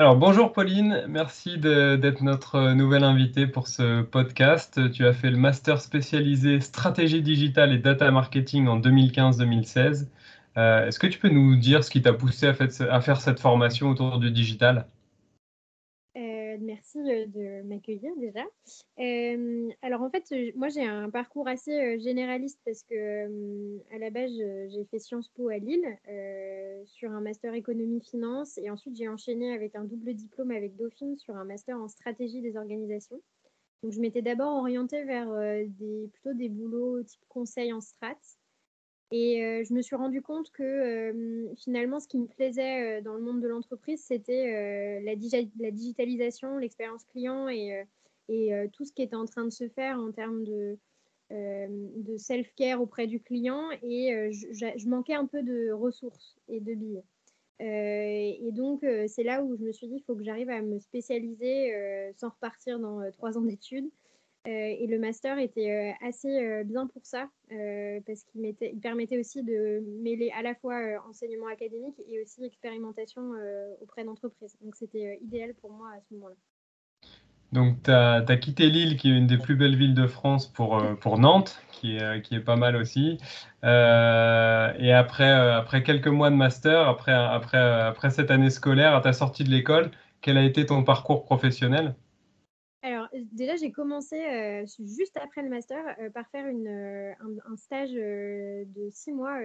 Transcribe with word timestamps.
Alors 0.00 0.16
bonjour 0.16 0.54
Pauline, 0.54 1.04
merci 1.08 1.58
d'être 1.58 2.22
notre 2.22 2.72
nouvelle 2.72 3.04
invitée 3.04 3.46
pour 3.46 3.68
ce 3.68 4.00
podcast. 4.00 4.90
Tu 4.92 5.06
as 5.06 5.12
fait 5.12 5.28
le 5.28 5.36
master 5.36 5.78
spécialisé 5.78 6.62
stratégie 6.62 7.20
digitale 7.20 7.74
et 7.74 7.78
data 7.78 8.10
marketing 8.10 8.66
en 8.66 8.80
2015-2016. 8.80 10.06
Euh, 10.56 10.86
est-ce 10.86 10.98
que 10.98 11.06
tu 11.06 11.18
peux 11.18 11.28
nous 11.28 11.54
dire 11.56 11.84
ce 11.84 11.90
qui 11.90 12.00
t'a 12.00 12.14
poussé 12.14 12.46
à, 12.46 13.00
faire 13.02 13.20
cette 13.20 13.40
formation 13.40 13.90
autour 13.90 14.18
du 14.18 14.30
digital? 14.30 14.86
Merci 16.70 16.98
euh, 16.98 17.26
de 17.26 17.62
m'accueillir 17.62 18.12
déjà. 18.16 18.44
Euh, 18.98 19.68
alors 19.82 20.02
en 20.02 20.10
fait, 20.10 20.24
euh, 20.32 20.52
moi 20.54 20.68
j'ai 20.68 20.84
un 20.84 21.10
parcours 21.10 21.48
assez 21.48 21.98
généraliste 21.98 22.60
parce 22.64 22.82
que 22.84 23.78
à 23.92 23.98
la 23.98 24.10
base 24.10 24.30
j'ai 24.68 24.84
fait 24.90 24.98
Sciences 24.98 25.28
Po 25.28 25.48
à 25.48 25.58
Lille 25.58 25.98
sur 26.86 27.10
un 27.10 27.20
master 27.20 27.54
économie 27.54 28.00
finance 28.00 28.58
et 28.58 28.70
ensuite 28.70 28.96
j'ai 28.96 29.08
enchaîné 29.08 29.52
avec 29.52 29.74
un 29.74 29.84
double 29.84 30.14
diplôme 30.14 30.50
avec 30.52 30.76
Dauphine 30.76 31.16
sur 31.16 31.36
un 31.36 31.44
master 31.44 31.76
en 31.76 31.88
stratégie 31.88 32.40
des 32.40 32.56
organisations. 32.56 33.20
Donc 33.82 33.92
je 33.92 34.00
m'étais 34.00 34.22
d'abord 34.22 34.56
orientée 34.56 35.04
vers 35.04 35.28
plutôt 36.12 36.34
des 36.34 36.48
boulots 36.48 37.02
type 37.02 37.24
conseil 37.28 37.72
en 37.72 37.80
strat. 37.80 38.16
Et 39.12 39.44
euh, 39.44 39.64
je 39.64 39.74
me 39.74 39.82
suis 39.82 39.96
rendu 39.96 40.22
compte 40.22 40.50
que 40.52 40.62
euh, 40.62 41.54
finalement, 41.56 41.98
ce 41.98 42.06
qui 42.06 42.18
me 42.18 42.26
plaisait 42.26 42.98
euh, 42.98 43.02
dans 43.02 43.14
le 43.14 43.20
monde 43.20 43.40
de 43.40 43.48
l'entreprise, 43.48 44.02
c'était 44.04 45.00
la, 45.02 45.16
digitalisation, 45.16 46.58
l'expérience 46.58 47.04
client 47.04 47.48
et, 47.48 47.84
tout 48.72 48.84
ce 48.84 48.92
qui 48.92 49.02
était 49.02 49.16
en 49.16 49.24
train 49.24 49.44
de 49.44 49.50
se 49.50 49.68
faire 49.68 49.98
en 49.98 50.12
termes 50.12 50.44
de, 50.44 50.78
de 51.30 52.16
self-care 52.16 52.80
auprès 52.80 53.08
du 53.08 53.20
client. 53.20 53.70
Et 53.82 54.30
je, 54.30 54.46
je, 54.52 54.88
manquais 54.88 55.14
un 55.14 55.26
peu 55.26 55.42
de 55.42 55.72
ressources 55.72 56.36
et 56.46 56.60
de 56.60 56.74
billes. 56.74 57.02
et 57.58 58.50
donc, 58.52 58.86
c'est 59.08 59.24
là 59.24 59.42
où 59.42 59.56
je 59.56 59.64
me 59.64 59.72
suis 59.72 59.88
dit, 59.88 59.96
il 59.96 60.04
faut 60.04 60.14
que 60.14 60.22
j'arrive 60.22 60.48
à 60.48 60.62
me 60.62 60.78
spécialiser 60.78 61.74
sans 62.18 62.28
repartir 62.28 62.78
dans 62.78 63.10
trois 63.10 63.36
ans 63.36 63.42
d'études. 63.42 63.90
Euh, 64.46 64.50
et 64.50 64.86
le 64.86 64.98
master 64.98 65.38
était 65.38 65.70
euh, 65.70 66.06
assez 66.06 66.42
euh, 66.42 66.64
bien 66.64 66.86
pour 66.86 67.04
ça, 67.04 67.28
parce 68.06 68.22
qu'il 68.24 68.54
il 68.60 68.80
permettait 68.80 69.18
aussi 69.18 69.42
de 69.42 69.82
mêler 70.02 70.32
à 70.36 70.42
la 70.42 70.54
fois 70.54 70.78
enseignement 71.08 71.48
académique 71.48 72.00
et 72.08 72.22
aussi 72.22 72.44
expérimentation 72.44 73.32
auprès 73.82 74.04
d'entreprises. 74.04 74.56
Donc 74.62 74.76
c'était 74.76 75.18
idéal 75.22 75.54
pour 75.60 75.72
moi 75.72 75.88
à 75.96 76.00
ce 76.00 76.14
moment-là. 76.14 76.36
Donc, 77.52 77.82
tu 77.82 77.90
as, 77.90 78.36
quitté 78.36 78.70
Lille, 78.70 78.96
qui 78.96 79.10
est 79.10 79.16
une 79.16 79.26
des 79.26 79.36
plus 79.36 79.56
belles 79.56 79.74
villes 79.74 79.94
de 79.94 80.06
France, 80.06 80.46
pour, 80.46 81.18
Nantes, 81.18 81.60
qui 81.72 81.96
est, 81.96 82.44
pas 82.44 82.54
mal 82.54 82.76
aussi. 82.76 83.18
et 83.64 84.92
après, 84.92 85.82
quelques 85.84 86.06
mois 86.06 86.30
de 86.30 86.36
master, 86.36 86.88
après, 86.88 88.10
cette 88.10 88.30
année 88.30 88.50
scolaire, 88.50 88.94
à 88.94 89.00
ta 89.00 89.12
sortie 89.12 89.42
de 89.42 89.50
l'école, 89.50 89.90
quel 90.20 90.38
a 90.38 90.44
été 90.44 90.64
ton 90.64 90.84
parcours 90.84 91.24
professionnel? 91.24 91.96
Déjà, 93.32 93.56
j'ai 93.56 93.70
commencé 93.70 94.16
euh, 94.16 94.66
juste 94.78 95.16
après 95.16 95.42
le 95.42 95.48
master 95.48 95.84
euh, 95.98 96.10
par 96.10 96.28
faire 96.30 96.46
euh, 96.46 97.12
un, 97.46 97.56
stage 97.56 97.92
de 97.92 98.88
six 98.90 99.12
mois 99.12 99.38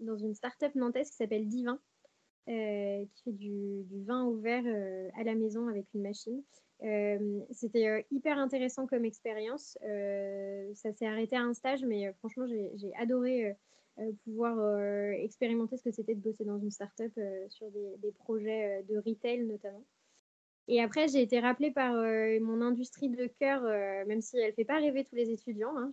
dans 0.00 0.16
une 0.16 0.34
start-up 0.34 0.74
nantaise 0.74 1.10
qui 1.10 1.16
s'appelle 1.16 1.48
Divin, 1.48 1.78
qui 2.46 3.22
fait 3.24 3.32
du, 3.32 3.84
vin 4.06 4.24
ouvert 4.24 4.64
à 5.16 5.24
la 5.24 5.34
maison 5.34 5.68
avec 5.68 5.86
une 5.94 6.02
machine. 6.02 6.42
C'était 7.50 8.06
hyper 8.10 8.38
intéressant 8.38 8.86
comme 8.86 9.04
expérience. 9.04 9.78
ça 10.74 10.92
s'est 10.92 11.06
arrêté 11.06 11.36
à 11.36 11.42
un 11.42 11.54
stage, 11.54 11.84
mais 11.84 12.12
franchement, 12.14 12.46
j'ai 12.46 12.92
adoré 12.98 13.56
pouvoir 14.24 15.12
expérimenter 15.12 15.76
ce 15.76 15.84
que 15.84 15.92
c'était 15.92 16.14
de 16.14 16.20
bosser 16.20 16.44
dans 16.44 16.58
une 16.58 16.70
start-up 16.70 17.12
sur 17.48 17.70
des 17.70 18.12
projets 18.12 18.82
de 18.88 18.98
retail 18.98 19.44
notamment. 19.44 19.84
Et 20.66 20.80
après, 20.80 21.08
j'ai 21.08 21.20
été 21.20 21.40
rappelée 21.40 21.70
par 21.70 21.94
euh, 21.94 22.38
mon 22.40 22.62
industrie 22.62 23.10
de 23.10 23.26
cœur, 23.26 23.62
euh, 23.64 24.04
même 24.06 24.22
si 24.22 24.38
elle 24.38 24.48
ne 24.48 24.54
fait 24.54 24.64
pas 24.64 24.78
rêver 24.78 25.04
tous 25.04 25.14
les 25.14 25.30
étudiants, 25.30 25.76
hein, 25.76 25.92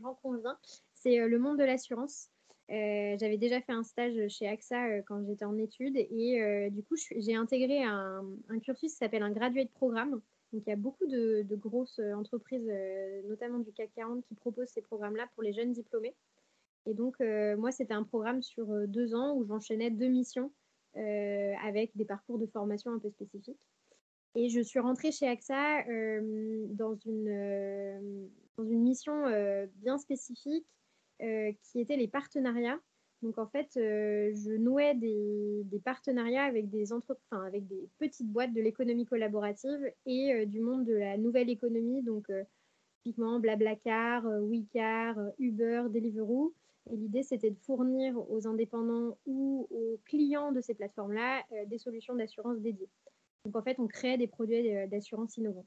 j'en 0.00 0.14
conviens, 0.22 0.56
c'est 0.94 1.20
euh, 1.20 1.26
le 1.26 1.38
monde 1.38 1.58
de 1.58 1.64
l'assurance. 1.64 2.30
J'avais 2.68 3.36
déjà 3.36 3.60
fait 3.60 3.72
un 3.72 3.82
stage 3.82 4.28
chez 4.28 4.46
AXA 4.46 5.02
quand 5.02 5.26
j'étais 5.26 5.44
en 5.44 5.58
études 5.58 5.96
et 5.96 6.70
du 6.70 6.84
coup, 6.84 6.94
j'ai 7.16 7.34
intégré 7.34 7.82
un, 7.82 8.22
cursus 8.62 8.92
qui 8.92 8.96
s'appelle 8.96 9.24
un 9.24 9.32
graduate 9.32 9.72
programme. 9.72 10.20
Donc, 10.52 10.62
il 10.64 10.68
y 10.68 10.72
a 10.72 10.76
beaucoup 10.76 11.08
de, 11.08 11.42
de 11.42 11.56
grosses 11.56 11.98
entreprises, 12.14 12.70
notamment 13.24 13.58
du 13.58 13.72
CAC 13.72 13.90
40, 13.96 14.24
qui 14.24 14.36
proposent 14.36 14.68
ces 14.68 14.82
programmes-là 14.82 15.28
pour 15.34 15.42
les 15.42 15.52
jeunes 15.52 15.72
diplômés. 15.72 16.14
Et 16.86 16.94
donc, 16.94 17.18
moi, 17.58 17.72
c'était 17.72 17.94
un 17.94 18.04
programme 18.04 18.40
sur 18.40 18.68
deux 18.86 19.16
ans 19.16 19.34
où 19.34 19.44
j'enchaînais 19.44 19.90
deux 19.90 20.06
missions 20.06 20.52
avec 20.94 21.90
des 21.96 22.04
parcours 22.04 22.38
de 22.38 22.46
formation 22.46 22.92
un 22.92 23.00
peu 23.00 23.10
spécifiques. 23.10 23.58
Et 24.36 24.48
je 24.48 24.60
suis 24.60 24.78
rentrée 24.78 25.10
chez 25.10 25.26
AXA 25.26 25.86
euh, 25.88 26.66
dans, 26.68 26.94
une, 26.94 27.28
euh, 27.28 28.26
dans 28.56 28.64
une 28.64 28.80
mission 28.82 29.26
euh, 29.26 29.66
bien 29.76 29.98
spécifique 29.98 30.66
qui 31.62 31.78
était 31.78 31.98
les 31.98 32.08
partenariats. 32.08 32.80
Donc 33.20 33.36
en 33.36 33.46
fait, 33.46 33.68
je 33.74 34.56
nouais 34.56 34.94
des, 34.94 35.66
partenariats 35.84 36.44
avec 36.44 36.70
des 36.70 36.94
enfin, 36.94 37.44
avec 37.44 37.66
des 37.66 37.90
petites 37.98 38.32
boîtes 38.32 38.54
de 38.54 38.62
l'économie 38.62 39.04
collaborative 39.04 39.92
et 40.06 40.46
du 40.46 40.60
monde 40.60 40.86
de 40.86 40.94
la 40.94 41.18
nouvelle 41.18 41.50
économie, 41.50 42.02
donc 42.02 42.32
typiquement 42.94 43.38
Blablacar, 43.38 44.24
WeCar, 44.24 45.18
Uber, 45.38 45.88
Deliveroo. 45.90 46.54
Et 46.90 46.96
l'idée, 46.96 47.22
c'était 47.22 47.50
de 47.50 47.58
fournir 47.58 48.16
aux 48.30 48.46
indépendants 48.46 49.18
ou 49.26 49.68
aux 49.70 50.00
clients 50.06 50.52
de 50.52 50.62
ces 50.62 50.72
plateformes-là 50.72 51.42
des 51.66 51.76
solutions 51.76 52.14
d'assurance 52.14 52.60
dédiées. 52.60 52.88
Donc 53.44 53.56
en 53.56 53.62
fait, 53.62 53.78
on 53.78 53.86
créait 53.86 54.18
des 54.18 54.26
produits 54.26 54.74
euh, 54.76 54.86
d'assurance 54.86 55.36
innovants. 55.36 55.66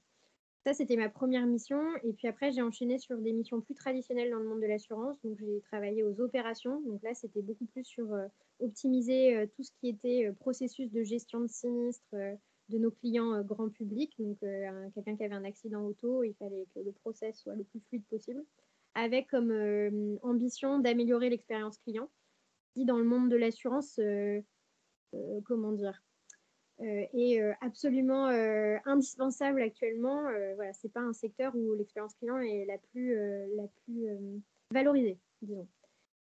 Ça, 0.65 0.73
c'était 0.73 0.95
ma 0.95 1.09
première 1.09 1.45
mission. 1.45 1.81
Et 2.03 2.13
puis 2.13 2.27
après, 2.27 2.51
j'ai 2.51 2.61
enchaîné 2.61 2.97
sur 2.97 3.17
des 3.17 3.33
missions 3.33 3.59
plus 3.59 3.75
traditionnelles 3.75 4.31
dans 4.31 4.39
le 4.39 4.47
monde 4.47 4.61
de 4.61 4.65
l'assurance. 4.67 5.19
Donc, 5.21 5.37
j'ai 5.37 5.59
travaillé 5.61 6.03
aux 6.03 6.21
opérations. 6.21 6.79
Donc 6.81 7.03
là, 7.03 7.13
c'était 7.13 7.41
beaucoup 7.41 7.65
plus 7.65 7.83
sur 7.83 8.13
euh, 8.13 8.27
optimiser 8.61 9.35
euh, 9.35 9.45
tout 9.45 9.63
ce 9.63 9.71
qui 9.79 9.89
était 9.89 10.31
processus 10.39 10.89
de 10.89 11.03
gestion 11.03 11.41
de 11.41 11.47
sinistres 11.47 12.15
de 12.69 12.77
nos 12.77 12.91
clients 12.91 13.41
grand 13.41 13.67
public. 13.67 14.13
Donc, 14.19 14.39
quelqu'un 14.93 15.17
qui 15.17 15.23
avait 15.25 15.35
un 15.35 15.43
accident 15.43 15.83
auto, 15.83 16.23
il 16.23 16.33
fallait 16.35 16.65
que 16.73 16.79
le 16.79 16.93
process 16.93 17.37
soit 17.41 17.55
le 17.55 17.65
plus 17.65 17.81
fluide 17.81 18.05
possible. 18.05 18.41
Avec 18.95 19.27
comme 19.27 20.17
ambition 20.21 20.79
d'améliorer 20.79 21.29
l'expérience 21.29 21.77
client. 21.79 22.09
Qui, 22.73 22.85
dans 22.85 22.97
le 22.97 23.03
monde 23.03 23.29
de 23.29 23.35
l'assurance, 23.35 23.99
comment 25.43 25.73
dire 25.73 26.01
est 26.79 27.41
euh, 27.41 27.53
absolument 27.61 28.27
euh, 28.27 28.77
indispensable 28.85 29.61
actuellement. 29.61 30.23
voilà, 30.55 30.73
c'est 30.73 30.91
pas 30.91 31.01
un 31.01 31.13
secteur 31.13 31.55
où 31.55 31.73
l'expérience 31.75 32.13
client 32.15 32.39
est 32.39 32.65
la 32.65 32.77
plus, 32.77 33.15
la 33.55 33.67
plus 33.83 34.07
valorisée, 34.71 35.17
disons. 35.41 35.67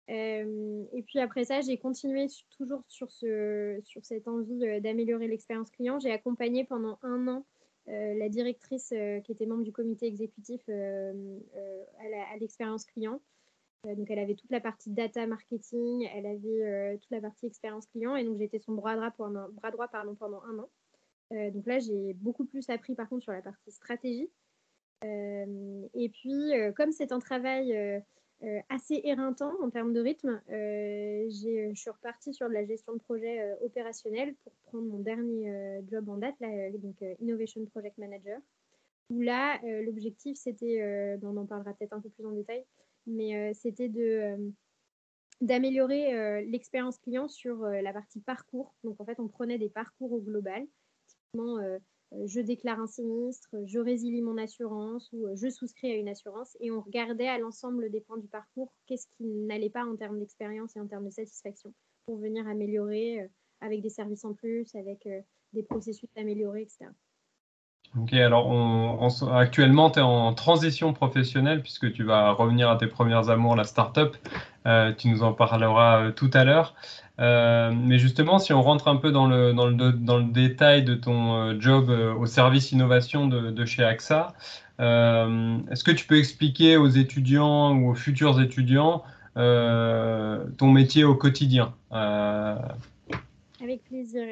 et 0.08 1.04
puis 1.06 1.18
après 1.20 1.44
ça, 1.44 1.60
j'ai 1.60 1.78
continué 1.78 2.26
toujours 2.56 2.82
sur, 2.88 3.10
ce, 3.10 3.80
sur 3.84 4.04
cette 4.04 4.28
envie 4.28 4.80
d'améliorer 4.80 5.28
l'expérience 5.28 5.70
client. 5.70 5.98
J'ai 5.98 6.12
accompagné 6.12 6.64
pendant 6.64 6.98
un 7.02 7.28
an 7.28 7.44
la 7.86 8.28
directrice 8.28 8.92
qui 9.24 9.32
était 9.32 9.46
membre 9.46 9.64
du 9.64 9.72
comité 9.72 10.06
exécutif 10.06 10.68
à 10.68 12.36
l'expérience 12.38 12.84
client. 12.84 13.20
Euh, 13.86 13.94
donc, 13.94 14.10
elle 14.10 14.18
avait 14.18 14.34
toute 14.34 14.50
la 14.50 14.60
partie 14.60 14.90
data 14.90 15.26
marketing, 15.26 16.08
elle 16.14 16.26
avait 16.26 16.62
euh, 16.62 16.96
toute 16.98 17.10
la 17.10 17.20
partie 17.20 17.46
expérience 17.46 17.86
client, 17.86 18.14
et 18.16 18.24
donc 18.24 18.38
j'étais 18.38 18.58
son 18.58 18.74
bras 18.74 18.94
droit, 18.96 19.10
pendant, 19.10 19.48
pendant 20.18 20.42
un 20.42 20.58
an. 20.58 20.68
Euh, 21.32 21.50
donc 21.50 21.66
là, 21.66 21.78
j'ai 21.78 22.14
beaucoup 22.14 22.44
plus 22.44 22.68
appris 22.70 22.94
par 22.94 23.08
contre 23.08 23.22
sur 23.22 23.32
la 23.32 23.42
partie 23.42 23.70
stratégie. 23.70 24.30
et 25.02 26.10
puis, 26.12 26.52
comme 26.76 26.92
c'est 26.92 27.12
un 27.12 27.20
travail 27.20 28.02
assez 28.68 29.00
éreintant 29.04 29.52
en 29.62 29.70
termes 29.70 29.94
de 29.94 30.00
rythme, 30.00 30.42
je 30.48 31.72
suis 31.74 31.90
repartie 31.90 32.34
sur 32.34 32.48
de 32.48 32.54
la 32.54 32.66
gestion 32.66 32.92
de 32.94 32.98
projet 32.98 33.56
opérationnel 33.62 34.34
pour 34.42 34.52
prendre 34.64 34.84
mon 34.84 34.98
dernier 34.98 35.80
job 35.88 36.08
en 36.08 36.18
date, 36.18 36.34
donc 36.82 36.96
Innovation 37.20 37.64
Project 37.66 37.96
Manager, 37.96 38.38
où 39.08 39.20
là, 39.22 39.58
l'objectif, 39.82 40.36
c'était, 40.36 41.18
on 41.22 41.36
en 41.36 41.46
parlera 41.46 41.72
peut-être 41.72 41.94
un 41.94 42.00
peu 42.00 42.10
plus 42.10 42.26
en 42.26 42.32
détail, 42.32 42.66
mais 43.10 43.36
euh, 43.36 43.52
c'était 43.54 43.88
de 43.88 44.00
euh, 44.00 44.50
d'améliorer 45.40 46.14
euh, 46.14 46.40
l'expérience 46.42 46.98
client 46.98 47.28
sur 47.28 47.60
la 47.62 47.92
partie 47.92 48.20
parcours. 48.20 48.74
Donc 48.84 49.00
en 49.00 49.04
fait, 49.04 49.18
on 49.20 49.28
prenait 49.28 49.58
des 49.58 49.70
parcours 49.70 50.12
au 50.12 50.20
global, 50.20 50.66
typiquement 51.06 51.58
je 52.24 52.40
déclare 52.40 52.80
un 52.80 52.88
sinistre, 52.88 53.54
je 53.66 53.78
résilie 53.78 54.20
mon 54.20 54.36
assurance 54.36 55.08
ou 55.12 55.28
je 55.36 55.48
souscris 55.48 55.92
à 55.92 55.94
une 55.94 56.08
assurance 56.08 56.56
et 56.60 56.72
on 56.72 56.80
regardait 56.80 57.28
à 57.28 57.38
l'ensemble 57.38 57.88
des 57.88 58.00
points 58.00 58.18
du 58.18 58.26
parcours 58.26 58.74
qu'est-ce 58.86 59.06
qui 59.16 59.24
n'allait 59.24 59.70
pas 59.70 59.86
en 59.86 59.94
termes 59.94 60.18
d'expérience 60.18 60.74
et 60.74 60.80
en 60.80 60.88
termes 60.88 61.06
de 61.06 61.12
satisfaction 61.12 61.72
pour 62.06 62.18
venir 62.18 62.48
améliorer 62.48 63.30
avec 63.60 63.80
des 63.80 63.90
services 63.90 64.24
en 64.24 64.34
plus, 64.34 64.74
avec 64.74 65.08
des 65.52 65.62
processus 65.62 66.10
améliorés, 66.16 66.62
etc. 66.62 66.90
Ok, 67.98 68.12
alors 68.12 69.08
actuellement, 69.32 69.90
tu 69.90 69.98
es 69.98 70.02
en 70.02 70.32
transition 70.32 70.92
professionnelle 70.92 71.60
puisque 71.60 71.92
tu 71.92 72.04
vas 72.04 72.30
revenir 72.30 72.70
à 72.70 72.76
tes 72.76 72.86
premières 72.86 73.30
amours, 73.30 73.56
la 73.56 73.64
startup. 73.64 74.16
tu 74.98 75.08
nous 75.08 75.24
en 75.24 75.32
parleras 75.32 76.12
tout 76.12 76.30
à 76.32 76.44
l'heure. 76.44 76.76
mais 77.18 77.98
justement, 77.98 78.38
si 78.38 78.52
on 78.52 78.62
rentre 78.62 78.86
un 78.86 78.94
peu 78.94 79.10
dans 79.10 79.26
le, 79.26 79.52
dans 79.52 79.66
le, 79.66 79.92
dans 79.92 80.18
le 80.18 80.24
détail 80.24 80.84
de 80.84 80.94
ton 80.94 81.60
job 81.60 81.90
au 81.90 82.26
service 82.26 82.70
innovation 82.70 83.26
de, 83.26 83.50
de 83.50 83.64
chez 83.64 83.82
AXA, 83.82 84.34
est-ce 84.78 85.82
que 85.82 85.90
tu 85.90 86.06
peux 86.06 86.18
expliquer 86.18 86.76
aux 86.76 86.88
étudiants 86.88 87.74
ou 87.74 87.90
aux 87.90 87.96
futurs 87.96 88.40
étudiants 88.40 89.02
ton 89.34 90.70
métier 90.70 91.02
au 91.02 91.16
quotidien 91.16 91.74
Avec 93.60 93.82
plaisir. 93.88 94.22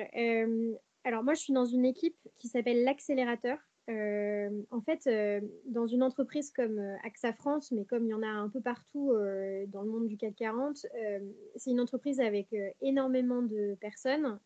Alors 1.05 1.23
moi, 1.23 1.35
je 1.35 1.41
suis 1.41 1.53
dans 1.53 1.65
une 1.65 1.85
équipe 1.85 2.17
qui 2.39 2.49
s'appelle 2.49 2.85
l'accélérateur. 2.85 3.59
Euh, 3.89 4.50
en 4.71 4.83
fait, 4.83 5.06
euh, 5.06 5.41
dans 5.65 5.87
une 5.87 6.03
entreprise 6.03 6.50
comme 6.50 6.79
euh, 6.79 6.97
AXA 7.05 7.33
France, 7.33 7.73
mais 7.73 7.87
comme 7.87 8.05
il 8.05 8.11
y 8.11 8.15
en 8.15 8.23
a 8.23 8.29
un 8.29 8.50
peu 8.50 8.61
partout 8.61 9.12
dans 9.69 9.83
le 9.83 9.89
monde 9.89 10.06
du 10.06 10.17
CAC 10.17 10.35
40, 10.37 10.87
c'est 11.56 11.71
une 11.71 11.81
entreprise 11.81 12.21
avec 12.21 12.55
énormément 12.81 13.43
de 13.43 13.77
personnes 13.81 14.39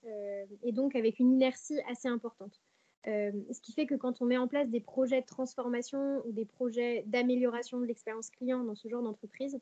et 0.62 0.72
donc 0.72 0.94
avec 0.94 1.18
une 1.18 1.32
inertie 1.32 1.80
assez 1.90 2.08
importante. 2.08 2.60
ce 3.04 3.60
qui 3.60 3.72
fait 3.72 3.86
que 3.86 3.94
quand 3.94 4.22
on 4.22 4.26
met 4.26 4.38
en 4.38 4.46
place 4.46 4.68
des 4.68 4.80
projets 4.80 5.22
de 5.22 5.26
transformation 5.26 6.22
ou 6.26 6.32
des 6.32 6.44
projets 6.44 7.02
d'amélioration 7.06 7.80
de 7.80 7.86
l'expérience 7.86 8.30
client 8.30 8.62
dans 8.62 8.76
ce 8.76 8.88
genre 8.88 9.02
d'entreprise, 9.02 9.58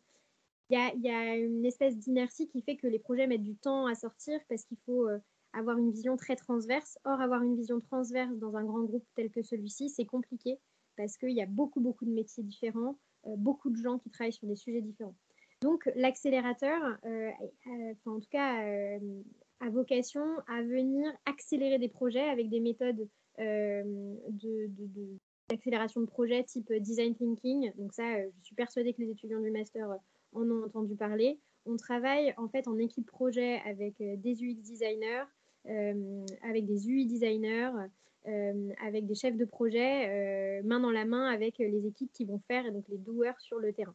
il 0.68 0.78
y, 0.78 1.06
y 1.06 1.10
a, 1.10 1.36
une 1.36 1.64
espèce 1.64 1.96
d'inertie 1.96 2.46
qui 2.48 2.62
fait 2.62 2.76
que 2.76 2.86
les 2.86 2.98
projets 2.98 3.26
mettent 3.26 3.42
du 3.42 3.56
temps 3.56 3.86
à 3.86 3.94
sortir 3.94 4.38
parce 4.48 4.64
qu'il 4.64 4.78
faut 4.84 5.08
avoir 5.52 5.78
une 5.78 5.90
vision 5.90 6.16
très 6.16 6.36
transverse. 6.36 6.98
Or, 7.04 7.20
avoir 7.20 7.42
une 7.42 7.56
vision 7.56 7.80
transverse 7.80 8.36
dans 8.38 8.56
un 8.56 8.64
grand 8.64 8.82
groupe 8.82 9.06
tel 9.14 9.30
que 9.30 9.42
celui-ci, 9.42 9.88
c'est 9.88 10.04
compliqué 10.04 10.58
parce 10.96 11.16
qu'il 11.16 11.32
y 11.32 11.42
a 11.42 11.46
beaucoup, 11.46 11.80
beaucoup 11.80 12.04
de 12.04 12.10
métiers 12.10 12.42
différents, 12.42 12.98
euh, 13.26 13.34
beaucoup 13.36 13.70
de 13.70 13.76
gens 13.76 13.98
qui 13.98 14.10
travaillent 14.10 14.32
sur 14.32 14.46
des 14.46 14.56
sujets 14.56 14.82
différents. 14.82 15.16
Donc, 15.62 15.88
l'accélérateur, 15.94 16.98
euh, 17.04 17.30
en 18.06 18.18
tout 18.18 18.28
cas, 18.30 18.64
euh, 18.64 19.22
a 19.60 19.68
vocation 19.70 20.24
à 20.46 20.62
venir 20.62 21.10
accélérer 21.26 21.78
des 21.78 21.88
projets 21.88 22.28
avec 22.28 22.48
des 22.48 22.60
méthodes 22.60 23.08
d'accélération 25.48 26.00
de, 26.00 26.06
de, 26.06 26.10
projets 26.10 26.44
type 26.44 26.72
design 26.72 27.14
thinking. 27.14 27.72
Donc 27.76 27.92
ça, 27.92 28.22
je 28.22 28.42
suis 28.42 28.54
persuadée 28.54 28.94
que 28.94 29.02
les 29.02 29.10
étudiants 29.10 29.40
du 29.40 29.50
master 29.50 29.86
en 30.32 30.50
ont 30.50 30.64
entendu 30.64 30.96
parler. 30.96 31.38
On 31.66 31.76
travaille 31.76 32.34
en 32.36 32.48
fait 32.48 32.66
en 32.68 32.78
équipe 32.78 33.06
projet 33.06 33.60
avec 33.66 33.94
des 33.98 34.42
UX 34.42 34.62
designers, 34.62 35.24
euh, 35.68 36.24
avec 36.42 36.66
des 36.66 36.88
UI 36.88 37.04
designers, 37.04 37.70
euh, 38.26 38.70
avec 38.82 39.06
des 39.06 39.14
chefs 39.14 39.36
de 39.36 39.44
projet, 39.44 40.08
euh, 40.08 40.62
main 40.64 40.80
dans 40.80 40.90
la 40.90 41.04
main 41.04 41.26
avec 41.26 41.58
les 41.58 41.86
équipes 41.86 42.12
qui 42.12 42.24
vont 42.24 42.40
faire, 42.48 42.66
et 42.66 42.70
donc 42.70 42.88
les 42.88 42.98
doueurs 42.98 43.38
sur 43.40 43.58
le 43.58 43.72
terrain. 43.72 43.94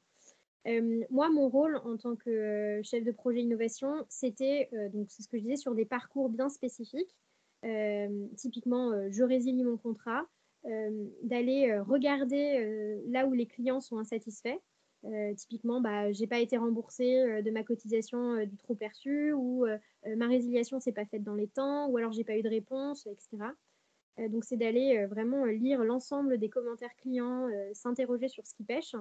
moi, 1.10 1.30
mon 1.30 1.50
rôle 1.50 1.78
en 1.78 1.98
tant 1.98 2.16
que 2.16 2.82
chef 2.84 3.04
de 3.04 3.12
projet 3.12 3.42
innovation, 3.42 4.06
c'était, 4.10 4.70
donc 4.94 5.08
c'est 5.10 5.24
ce 5.24 5.28
que 5.28 5.38
je 5.38 5.44
disais, 5.44 5.58
sur 5.58 5.76
des 5.76 5.86
parcours 5.86 6.30
bien 6.30 6.50
spécifiques. 6.50 7.16
typiquement, 8.38 8.92
je 9.12 9.24
résilie 9.24 9.64
mon 9.64 9.78
contrat, 9.78 10.26
d'aller 11.24 11.78
regarder 11.80 13.00
là 13.08 13.28
où 13.28 13.34
les 13.34 13.46
clients 13.46 13.82
sont 13.82 13.98
insatisfaits, 13.98 14.58
euh, 14.58 14.75
typiquement, 15.38 15.81
bah, 15.81 16.12
j'ai 16.12 16.28
pas 16.28 16.40
été 16.40 16.57
remboursée 16.57 17.19
euh, 17.19 17.42
de 17.42 17.52
ma 17.52 17.63
cotisation 17.63 18.36
euh, 18.36 18.46
du 18.46 18.57
trop 18.57 18.75
perçu, 18.75 19.34
ou 19.34 19.66
ma 20.18 20.28
résiliation 20.28 20.80
s'est 20.80 20.92
pas 20.92 21.06
faite 21.06 21.24
dans 21.24 21.34
les 21.34 21.48
temps, 21.48 21.88
ou 21.88 21.98
alors 21.98 22.12
j'ai 22.12 22.24
pas 22.24 22.38
eu 22.38 22.44
de 22.44 22.50
réponse, 22.50 23.07
etc. 23.07 23.38
donc 24.30 24.44
c'est 24.44 24.56
d'aller 24.56 25.06
vraiment 25.07 25.46
lire 25.46 25.84
l'ensemble 25.84 26.38
des 26.38 26.48
commentaires 26.48 26.96
clients, 26.98 27.50
s'interroger 27.74 28.28
sur 28.28 28.46
ce 28.46 28.54
qui 28.54 28.63
pêche, 28.63 28.96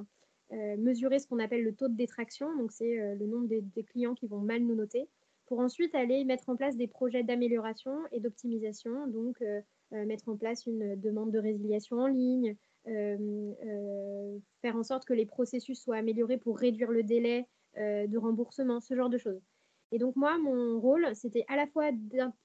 mesurer 0.51 1.19
ce 1.19 1.27
qu'on 1.27 1.39
appelle 1.39 1.63
le 1.63 1.75
taux 1.75 1.89
de 1.89 1.95
détraction, 1.95 2.57
donc 2.57 2.73
c'est 2.73 3.15
le 3.15 3.27
nombre 3.27 3.49
des, 3.49 3.61
des, 3.61 3.85
clients 3.85 4.15
qui 4.15 4.27
vont 4.27 4.41
mal 4.41 4.63
nous 4.63 4.75
noter, 4.75 5.09
pour 5.45 5.61
ensuite 5.61 5.95
aller 5.95 6.25
mettre 6.25 6.49
en 6.49 6.57
place 6.57 6.77
des 6.77 6.89
projets 6.89 7.23
d'amélioration 7.23 7.99
et 8.11 8.21
d'optimisation, 8.21 9.07
donc 9.09 9.43
mettre 9.91 10.29
en 10.31 10.37
place 10.37 10.65
une 10.65 10.99
demande 10.99 11.33
de 11.33 11.39
résiliation 11.39 11.99
en 11.99 12.07
ligne, 12.07 12.49
euh, 12.51 12.53
euh, 12.53 12.74
faire 12.85 14.77
en 14.77 14.83
sorte 14.83 15.05
que 15.05 15.15
les 15.15 15.27
processus 15.27 15.81
soient 15.81 15.97
améliorés 15.97 16.39
pour 16.39 16.59
réduire 16.59 16.91
le 16.91 17.03
délai 17.03 17.47
euh, 17.77 18.07
de 18.07 18.19
remboursement, 18.19 18.81
ce 18.81 18.95
genre 18.95 19.11
de 19.11 19.19
choses. 19.19 19.43
Et 19.91 19.99
donc 19.99 20.17
moi, 20.17 20.39
mon 20.39 20.81
rôle, 20.81 21.15
c'était 21.15 21.45
à 21.49 21.57
la 21.57 21.67
fois, 21.67 21.91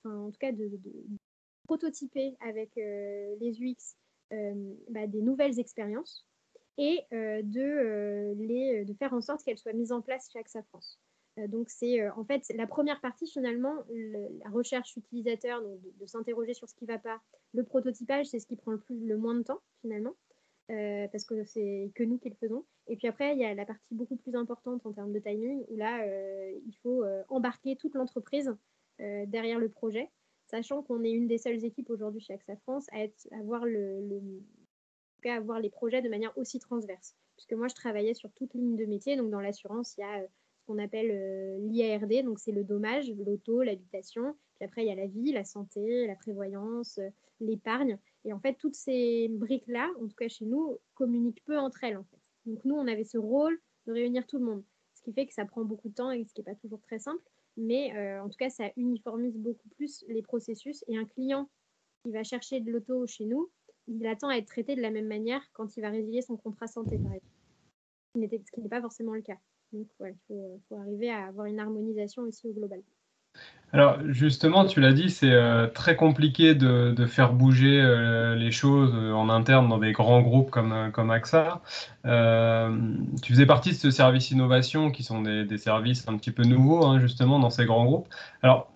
en 0.05 0.31
tout 0.31 0.39
cas, 0.39 0.51
de, 0.51 0.71
prototyper 1.65 2.35
avec 2.41 2.71
les 2.75 3.57
UX 3.61 3.95
bah, 4.89 5.05
des 5.05 5.21
nouvelles 5.21 5.59
expériences 5.59 6.25
et 6.77 6.99
de, 7.11 8.33
les, 8.33 8.85
de 8.85 8.93
faire 8.95 9.13
en 9.13 9.21
sorte 9.21 9.43
qu'elles 9.43 9.57
soient 9.57 9.73
mises 9.73 9.91
en 9.91 10.01
place 10.01 10.29
chez 10.31 10.39
AXA 10.39 10.63
France. 10.63 10.99
donc 11.47 11.69
c'est 11.69 12.09
en 12.09 12.25
fait 12.25 12.43
la 12.55 12.65
première 12.65 13.01
partie 13.01 13.27
finalement, 13.27 13.83
la 13.89 14.49
recherche 14.49 14.97
utilisateur, 14.97 15.61
donc 15.61 15.79
de, 15.99 16.05
s'interroger 16.07 16.55
sur 16.55 16.67
ce 16.67 16.73
qui 16.73 16.85
ne 16.85 16.91
va 16.91 16.97
pas. 16.97 17.21
Le 17.53 17.63
prototypage, 17.63 18.27
c'est 18.27 18.39
ce 18.39 18.47
qui 18.47 18.55
prend 18.55 18.71
le, 18.71 18.79
plus, 18.79 18.99
le 19.05 19.17
moins 19.17 19.35
de 19.35 19.43
temps 19.43 19.61
finalement. 19.81 20.15
Euh, 20.69 21.07
parce 21.07 21.25
que 21.25 21.43
c'est 21.45 21.91
que 21.95 22.03
nous 22.03 22.19
qui 22.19 22.29
le 22.29 22.35
faisons. 22.35 22.63
Et 22.87 22.95
puis 22.95 23.07
après, 23.07 23.33
il 23.33 23.39
y 23.39 23.45
a 23.45 23.55
la 23.55 23.65
partie 23.65 23.95
beaucoup 23.95 24.17
plus 24.17 24.35
importante 24.35 24.85
en 24.85 24.93
termes 24.93 25.11
de 25.11 25.17
timing, 25.19 25.63
où 25.67 25.75
là, 25.75 26.03
euh, 26.03 26.51
il 26.63 26.75
faut 26.83 27.03
euh, 27.03 27.23
embarquer 27.29 27.75
toute 27.75 27.95
l'entreprise 27.95 28.55
derrière 29.27 29.59
le 29.59 29.69
projet, 29.69 30.09
sachant 30.47 30.83
qu'on 30.83 31.05
est 31.05 31.11
une 31.11 31.25
des 31.25 31.37
seules 31.37 31.63
équipes 31.63 31.89
aujourd'hui 31.89 32.19
chez 32.19 32.33
AXA 32.33 32.57
France 32.57 32.87
à, 32.91 32.99
être, 32.99 33.29
les 35.61 35.69
projets 35.69 36.01
de 36.01 36.09
manière 36.09 36.37
aussi 36.37 36.59
transverse. 36.59 37.15
Puisque 37.37 37.53
moi, 37.53 37.69
je 37.69 37.75
travaillais 37.75 38.13
sur 38.13 38.29
toute 38.33 38.53
ligne 38.53 38.75
de 38.75 38.83
métier, 38.83 39.15
donc 39.15 39.29
dans 39.29 39.39
l'assurance, 39.39 39.95
il 39.95 40.01
y 40.01 40.03
a 40.03 40.21
ce 40.21 40.65
qu'on 40.67 40.79
appelle 40.79 41.61
l'IARD, 41.69 42.25
donc 42.25 42.39
c'est 42.39 42.51
le 42.51 42.65
dommage, 42.65 43.09
l'auto, 43.09 43.63
l'habitation. 43.63 44.35
Puis 44.57 44.65
après, 44.65 44.83
il 44.83 44.89
y 44.89 44.91
a 44.91 44.95
la 44.95 45.07
vie, 45.07 45.31
la 45.31 45.45
santé, 45.45 46.05
la 46.05 46.15
prévoyance, 46.15 46.99
l'épargne. 47.39 47.97
Et 48.25 48.33
en 48.33 48.39
fait, 48.39 48.55
toutes 48.55 48.75
ces 48.75 49.27
briques-là, 49.29 49.89
en 50.01 50.07
tout 50.07 50.15
cas 50.15 50.27
chez 50.27 50.45
nous, 50.45 50.77
communiquent 50.93 51.43
peu 51.45 51.57
entre 51.57 51.83
elles. 51.83 51.97
En 51.97 52.03
fait. 52.03 52.19
Donc 52.45 52.63
nous, 52.65 52.75
on 52.75 52.87
avait 52.87 53.05
ce 53.05 53.17
rôle 53.17 53.59
de 53.87 53.93
réunir 53.93 54.27
tout 54.27 54.37
le 54.37 54.45
monde, 54.45 54.63
ce 54.93 55.01
qui 55.01 55.13
fait 55.13 55.25
que 55.25 55.33
ça 55.33 55.45
prend 55.45 55.63
beaucoup 55.63 55.89
de 55.89 55.93
temps 55.93 56.11
et 56.11 56.23
ce 56.25 56.33
qui 56.33 56.41
n'est 56.41 56.51
pas 56.51 56.55
toujours 56.55 56.81
très 56.81 56.99
simple. 56.99 57.23
Mais 57.57 57.95
euh, 57.95 58.23
en 58.23 58.29
tout 58.29 58.37
cas, 58.37 58.49
ça 58.49 58.69
uniformise 58.77 59.37
beaucoup 59.37 59.67
plus 59.69 60.05
les 60.07 60.21
processus. 60.21 60.83
Et 60.87 60.97
un 60.97 61.05
client 61.05 61.49
qui 62.03 62.11
va 62.11 62.23
chercher 62.23 62.61
de 62.61 62.71
l'auto 62.71 63.05
chez 63.07 63.25
nous, 63.25 63.49
il 63.87 64.05
attend 64.05 64.29
à 64.29 64.35
être 64.35 64.47
traité 64.47 64.75
de 64.75 64.81
la 64.81 64.91
même 64.91 65.07
manière 65.07 65.41
quand 65.53 65.75
il 65.75 65.81
va 65.81 65.89
résilier 65.89 66.21
son 66.21 66.37
contrat 66.37 66.67
santé, 66.67 66.97
par. 66.97 67.11
Ce 68.15 68.51
qui 68.51 68.61
n'est 68.61 68.69
pas 68.69 68.81
forcément 68.81 69.13
le 69.13 69.21
cas. 69.21 69.37
Donc, 69.71 69.87
il 69.99 70.15
faut, 70.27 70.61
faut 70.67 70.75
arriver 70.75 71.09
à 71.09 71.27
avoir 71.27 71.45
une 71.45 71.59
harmonisation 71.59 72.23
aussi 72.23 72.47
au 72.47 72.53
global. 72.53 72.81
Alors 73.71 73.97
justement, 74.07 74.65
tu 74.65 74.81
l'as 74.81 74.93
dit, 74.93 75.11
c'est 75.11 75.31
euh, 75.31 75.67
très 75.67 75.95
compliqué 75.95 76.55
de, 76.55 77.05
faire 77.05 77.33
bouger 77.33 77.79
euh, 77.79 78.35
les 78.35 78.51
choses 78.51 78.91
euh, 78.95 79.13
en 79.13 79.29
interne 79.29 79.69
dans 79.69 79.77
des 79.77 79.91
grands 79.91 80.21
groupes 80.21 80.49
comme, 80.49 80.91
comme 80.91 81.11
AXA. 81.11 81.61
tu 82.03 83.33
faisais 83.33 83.45
partie 83.45 83.69
de 83.69 83.75
ce 83.75 83.91
service 83.91 84.31
innovation 84.31 84.89
qui 84.89 85.03
sont 85.03 85.21
des, 85.21 85.57
services 85.57 86.07
un 86.07 86.17
petit 86.17 86.31
peu 86.31 86.43
nouveaux 86.43 86.85
hein, 86.85 86.99
justement 86.99 87.37
dans 87.37 87.51
ces 87.51 87.65
grands 87.65 87.85
groupes. 87.85 88.07
Alors, 88.41 88.71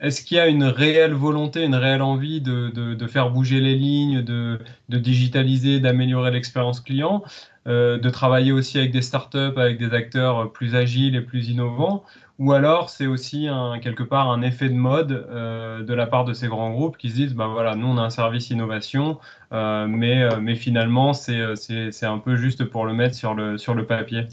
est-ce 0.00 0.22
qu'il 0.22 0.36
y 0.36 0.40
a 0.40 0.48
une 0.48 0.64
réelle 0.64 1.14
volonté, 1.14 1.64
une 1.64 1.74
réelle 1.74 2.02
envie 2.02 2.40
de, 2.40 3.06
faire 3.08 3.30
bouger 3.30 3.60
les 3.60 3.74
lignes, 3.74 4.22
de, 4.22 4.58
digitaliser, 4.88 5.80
d'améliorer 5.80 6.30
l'expérience 6.30 6.80
client, 6.80 7.22
de 7.66 8.10
travailler 8.10 8.52
aussi 8.52 8.78
avec 8.78 8.92
des 8.92 9.02
startups, 9.02 9.56
avec 9.56 9.78
des 9.78 9.92
acteurs 9.94 10.52
plus 10.52 10.74
agiles 10.74 11.16
et 11.16 11.20
plus 11.20 11.48
innovants 11.48 12.04
ou 12.38 12.52
alors 12.52 12.90
c'est 12.90 13.06
aussi 13.06 13.48
quelque 13.82 14.02
part 14.02 14.30
un 14.30 14.42
effet 14.42 14.68
de 14.68 14.74
mode 14.74 15.12
euh, 15.12 15.82
de 15.82 15.94
la 15.94 16.06
part 16.06 16.24
de 16.24 16.34
ces 16.34 16.48
grands 16.48 16.70
groupes 16.70 16.96
qui 16.98 17.10
se 17.10 17.14
disent, 17.14 17.34
bah 17.34 17.46
voilà, 17.46 17.76
nous 17.76 17.86
on 17.86 17.96
a 17.98 18.02
un 18.02 18.10
service 18.10 18.50
innovation, 18.50 19.18
euh, 19.52 19.86
mais, 19.86 20.22
euh, 20.22 20.54
finalement 20.54 21.12
c'est 21.14 22.04
un 22.04 22.18
peu 22.18 22.36
juste 22.36 22.64
pour 22.64 22.84
le 22.86 22.92
mettre 22.92 23.14
sur 23.14 23.34
le 23.34 23.86
papier. 23.86 24.26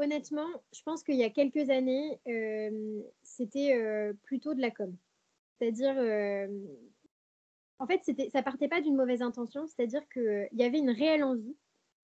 Honnêtement, 0.00 0.48
je 0.72 0.82
pense 0.82 1.02
qu'il 1.02 1.16
y 1.16 1.24
a 1.24 1.30
quelques 1.30 1.68
années, 1.68 2.18
c'était 3.22 4.12
plutôt 4.22 4.54
de 4.54 4.60
la 4.60 4.70
com. 4.70 4.96
C'est-à-dire, 5.58 5.94
en 7.78 7.86
fait, 7.86 8.00
ça 8.32 8.42
partait 8.42 8.68
pas 8.68 8.80
d'une 8.80 8.96
mauvaise 8.96 9.20
intention, 9.20 9.66
c'est-à-dire 9.66 10.08
qu'il 10.08 10.48
y 10.52 10.62
avait 10.62 10.78
une 10.78 10.90
réelle 10.90 11.22
envie 11.22 11.54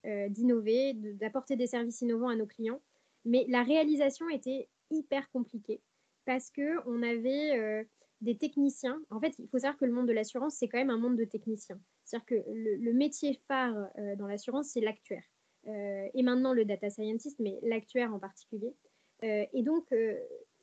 d'innover, 0.04 0.92
d'apporter 0.92 1.56
des 1.56 1.66
services 1.66 2.02
innovants 2.02 2.28
à 2.28 2.36
nos 2.36 2.46
clients. 2.46 2.82
Mais 3.24 3.44
la 3.48 3.62
réalisation 3.62 4.28
était 4.28 4.68
hyper 4.90 5.28
compliquée 5.30 5.80
parce 6.26 6.50
qu'on 6.50 7.02
avait 7.02 7.58
euh, 7.58 7.84
des 8.20 8.36
techniciens. 8.36 9.00
En 9.10 9.20
fait, 9.20 9.34
il 9.38 9.48
faut 9.48 9.58
savoir 9.58 9.76
que 9.78 9.84
le 9.84 9.92
monde 9.92 10.08
de 10.08 10.12
l'assurance, 10.12 10.56
c'est 10.56 10.68
quand 10.68 10.78
même 10.78 10.90
un 10.90 10.98
monde 10.98 11.16
de 11.16 11.24
techniciens. 11.24 11.80
C'est-à-dire 12.04 12.26
que 12.26 12.34
le, 12.52 12.92
métier 12.92 13.40
phare 13.48 13.74
euh, 13.98 14.16
dans 14.16 14.26
l'assurance, 14.26 14.68
c'est 14.68 14.80
l'actuaire. 14.80 15.24
Euh, 15.66 16.08
et 16.14 16.22
maintenant 16.22 16.52
le 16.52 16.64
data 16.64 16.90
scientist, 16.90 17.38
mais 17.38 17.58
l'actuaire 17.62 18.14
en 18.14 18.18
particulier. 18.18 18.74
et 19.22 19.62
donc, 19.62 19.92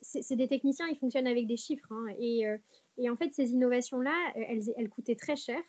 c'est 0.00 0.36
des 0.36 0.48
techniciens, 0.48 0.86
ils 0.88 0.98
fonctionnent 0.98 1.26
avec 1.26 1.46
des 1.46 1.56
chiffres. 1.56 1.90
Hein. 1.90 2.06
et, 2.18 3.10
en 3.10 3.16
fait, 3.16 3.34
ces 3.34 3.50
innovations-là, 3.50 4.32
elles, 4.36 4.88
coûtaient 4.88 5.16
très 5.16 5.36
cher. 5.36 5.60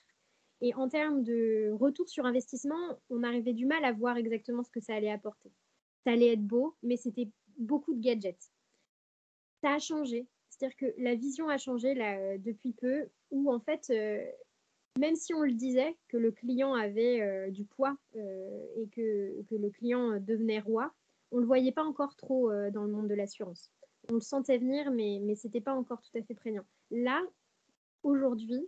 Et 0.61 0.73
en 0.75 0.87
termes 0.87 1.23
de 1.23 1.71
retour 1.71 2.07
sur 2.07 2.25
investissement, 2.25 2.99
on 3.09 3.23
arrivait 3.23 3.53
du 3.53 3.65
mal 3.65 3.83
à 3.83 3.91
voir 3.91 4.17
exactement 4.17 4.63
ce 4.63 4.71
que 4.71 4.79
ça 4.79 4.95
allait 4.95 5.11
apporter 5.11 5.51
ça 6.05 6.11
allait 6.11 6.33
être 6.33 6.45
beau, 6.45 6.75
mais 6.83 6.97
c'était 6.97 7.29
beaucoup 7.57 7.93
de 7.93 8.01
gadgets. 8.01 8.51
Ça 9.61 9.73
a 9.73 9.79
changé. 9.79 10.27
C'est-à-dire 10.49 10.77
que 10.77 10.93
la 10.97 11.15
vision 11.15 11.49
a 11.49 11.57
changé 11.57 11.95
depuis 12.39 12.73
peu, 12.73 13.09
où 13.31 13.51
en 13.51 13.59
fait, 13.59 13.91
même 14.99 15.15
si 15.15 15.33
on 15.33 15.41
le 15.41 15.51
disait, 15.51 15.95
que 16.07 16.17
le 16.17 16.31
client 16.31 16.73
avait 16.73 17.49
du 17.51 17.65
poids 17.65 17.97
et 18.15 18.87
que, 18.95 19.43
le 19.51 19.69
client 19.69 20.19
devenait 20.19 20.59
roi, 20.59 20.93
on 21.31 21.37
ne 21.37 21.41
le 21.41 21.47
voyait 21.47 21.71
pas 21.71 21.83
encore 21.83 22.15
trop 22.15 22.51
dans 22.71 22.83
le 22.83 22.91
monde 22.91 23.07
de 23.07 23.13
l'assurance. 23.13 23.71
On 24.11 24.15
le 24.15 24.21
sentait 24.21 24.57
venir, 24.57 24.91
mais, 24.91 25.19
mais 25.21 25.35
ce 25.35 25.47
n'était 25.47 25.61
pas 25.61 25.73
encore 25.73 26.01
tout 26.01 26.17
à 26.17 26.21
fait 26.21 26.35
prégnant. 26.35 26.65
Là, 26.91 27.21
aujourd'hui, 28.03 28.67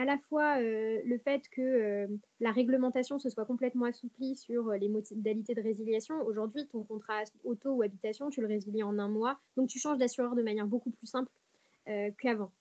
à 0.00 0.04
la 0.04 0.18
fois 0.18 0.58
euh, 0.60 1.00
le 1.04 1.18
fait 1.18 1.42
que 1.50 1.60
euh, 1.60 2.06
la 2.40 2.52
réglementation 2.52 3.18
se 3.18 3.28
soit 3.28 3.44
complètement 3.44 3.84
assouplie 3.84 4.34
sur 4.34 4.70
euh, 4.70 4.76
les 4.78 4.88
modalités 4.88 5.54
de 5.54 5.60
résiliation. 5.60 6.22
Aujourd'hui, 6.22 6.66
ton 6.68 6.84
contrat 6.84 7.24
auto 7.44 7.70
ou 7.70 7.82
habitation, 7.82 8.30
tu 8.30 8.40
le 8.40 8.46
résilies 8.46 8.82
en 8.82 8.98
un 8.98 9.08
mois. 9.08 9.38
Donc, 9.56 9.68
tu 9.68 9.78
changes 9.78 9.98
d'assureur 9.98 10.34
de 10.34 10.42
manière 10.42 10.66
beaucoup 10.66 10.90
plus 10.90 11.06
simple 11.06 11.30
qu'avant. 12.18 12.52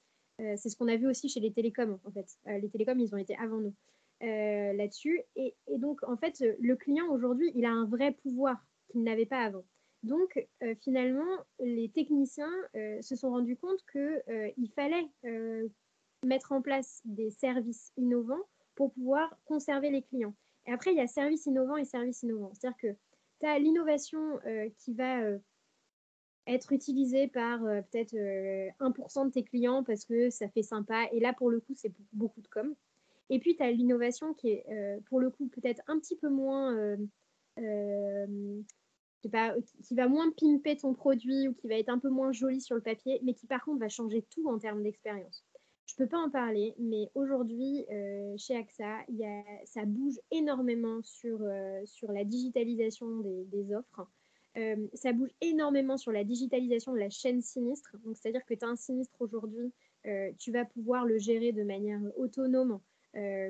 C'est 0.57 0.69
ce 0.69 0.77
qu'on 0.77 0.87
a 0.87 0.95
vu 0.95 1.07
aussi 1.07 1.29
chez 1.29 1.39
les 1.39 1.51
télécoms, 1.51 1.99
en 2.05 2.11
fait. 2.11 2.27
les 2.45 2.69
télécoms, 2.69 2.99
ils 2.99 3.13
ont 3.13 3.17
été 3.17 3.35
avant 3.37 3.57
nous 3.57 3.73
là-dessus. 4.21 5.21
Et, 5.35 5.55
donc, 5.77 6.01
en 6.03 6.17
fait, 6.17 6.43
le 6.59 6.75
client, 6.75 7.07
aujourd'hui, 7.09 7.51
il 7.55 7.65
a 7.65 7.71
un 7.71 7.85
vrai 7.85 8.11
pouvoir 8.11 8.57
qu'il 8.89 9.03
n'avait 9.03 9.25
pas 9.25 9.41
avant. 9.41 9.63
Donc, 10.03 10.47
finalement, 10.81 11.37
les 11.59 11.89
techniciens 11.89 12.51
se 13.01 13.15
sont 13.15 13.31
rendus 13.31 13.57
compte 13.57 13.79
qu'il 13.91 14.71
fallait 14.75 15.07
mettre 16.23 16.51
en 16.51 16.61
place 16.61 17.01
des 17.05 17.31
services 17.31 17.91
innovants 17.97 18.43
pour 18.75 18.93
pouvoir 18.93 19.37
conserver 19.45 19.89
les 19.89 20.01
clients. 20.01 20.33
Et 20.65 20.71
après, 20.71 20.91
il 20.91 20.97
y 20.97 21.01
a 21.01 21.07
service 21.07 21.45
innovant 21.45 21.77
et 21.77 21.85
service 21.85 22.23
innovant. 22.23 22.51
C'est-à-dire 22.53 22.77
que 22.77 22.97
tu 23.41 23.47
as 23.47 23.59
l'innovation 23.59 24.39
euh, 24.45 24.69
qui 24.77 24.93
va 24.93 25.21
euh, 25.21 25.37
être 26.53 26.71
utilisée 26.71 27.27
par 27.27 27.63
euh, 27.65 27.81
peut-être 27.81 28.13
1% 28.13 29.27
de 29.27 29.31
tes 29.31 29.43
clients 29.43 29.83
parce 29.83 30.05
que 30.05 30.29
ça 30.29 30.49
fait 30.49 30.63
sympa. 30.63 31.05
Et 31.11 31.19
là, 31.19 31.33
pour 31.33 31.49
le 31.49 31.59
coup, 31.59 31.73
c'est 31.75 31.93
beaucoup 32.13 32.41
de 32.41 32.47
com. 32.47 32.75
Et 33.29 33.39
puis, 33.39 33.55
tu 33.55 33.63
as 33.63 33.71
l'innovation 33.71 34.33
qui 34.33 34.49
est, 34.49 34.65
pour 35.05 35.19
le 35.19 35.29
coup, 35.29 35.47
peut-être 35.47 35.81
un 35.87 35.99
petit 35.99 36.15
peu 36.15 36.29
moins... 36.29 36.97
Pas, 39.33 39.53
qui 39.83 39.95
va 39.95 40.07
moins 40.07 40.31
pimper 40.31 40.77
ton 40.77 40.93
produit 40.93 41.49
ou 41.49 41.53
qui 41.53 41.67
va 41.67 41.75
être 41.75 41.89
un 41.89 41.99
peu 41.99 42.07
moins 42.07 42.31
joli 42.31 42.61
sur 42.61 42.75
le 42.75 42.81
papier, 42.81 43.19
mais 43.21 43.33
qui 43.33 43.47
par 43.47 43.61
contre 43.65 43.79
va 43.79 43.89
changer 43.89 44.21
tout 44.29 44.47
en 44.47 44.57
termes 44.57 44.81
d'expérience. 44.81 45.43
Je 45.89 45.95
ne 45.97 46.05
peux 46.05 46.09
pas 46.09 46.19
en 46.19 46.29
parler, 46.29 46.75
mais 46.77 47.09
aujourd'hui, 47.15 47.83
euh, 47.91 48.35
chez 48.37 48.55
AXA, 48.55 48.99
y 49.09 49.25
a, 49.25 49.43
ça 49.65 49.85
bouge 49.85 50.19
énormément 50.29 51.01
sur, 51.01 51.39
euh, 51.41 51.81
sur 51.85 52.11
la 52.11 52.23
digitalisation 52.23 53.21
des, 53.21 53.73
offres. 53.73 54.07
Euh, 54.57 54.87
ça 54.93 55.13
bouge 55.13 55.29
énormément 55.41 55.97
sur 55.97 56.11
la 56.11 56.23
digitalisation 56.23 56.93
de 56.93 56.97
la 56.97 57.09
chaîne 57.09 57.41
sinistre. 57.41 57.95
Donc, 58.03 58.15
c'est-à-dire 58.17 58.45
que 58.45 58.53
tu 58.53 58.65
as 58.65 58.69
un 58.69 58.75
sinistre 58.75 59.15
aujourd'hui, 59.19 59.73
tu 60.39 60.51
vas 60.51 60.65
pouvoir 60.65 61.05
le 61.05 61.17
gérer 61.19 61.51
de 61.51 61.61
manière 61.61 61.99
autonome 62.15 62.79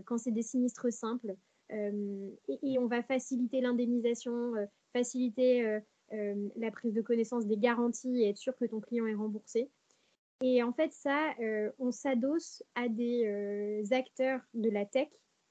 quand 0.06 0.18
c'est 0.18 0.32
des 0.32 0.42
sinistres 0.42 0.92
simples. 0.92 1.36
Et, 1.70 2.80
on 2.80 2.88
va 2.88 3.04
faciliter 3.04 3.62
l'indemnisation, 3.62 4.54
faciliter 4.92 5.80
la 6.12 6.72
prise 6.72 6.94
de 6.94 7.02
connaissance 7.02 7.46
des 7.46 7.58
garanties 7.58 8.24
et 8.24 8.30
être 8.30 8.38
sûr 8.38 8.58
que 8.58 8.66
ton 8.66 8.82
client 8.82 9.06
est 9.06 9.14
remboursé. 9.14 9.70
Et 10.42 10.64
en 10.64 10.72
fait, 10.72 10.94
ça, 10.94 11.34
euh, 11.42 11.70
on 11.80 11.92
s'adosse 11.92 12.64
à 12.76 12.88
des 12.88 13.26
euh, 13.26 13.84
acteurs 13.92 14.40
de 14.54 14.70
la 14.70 14.86
tech 14.86 15.10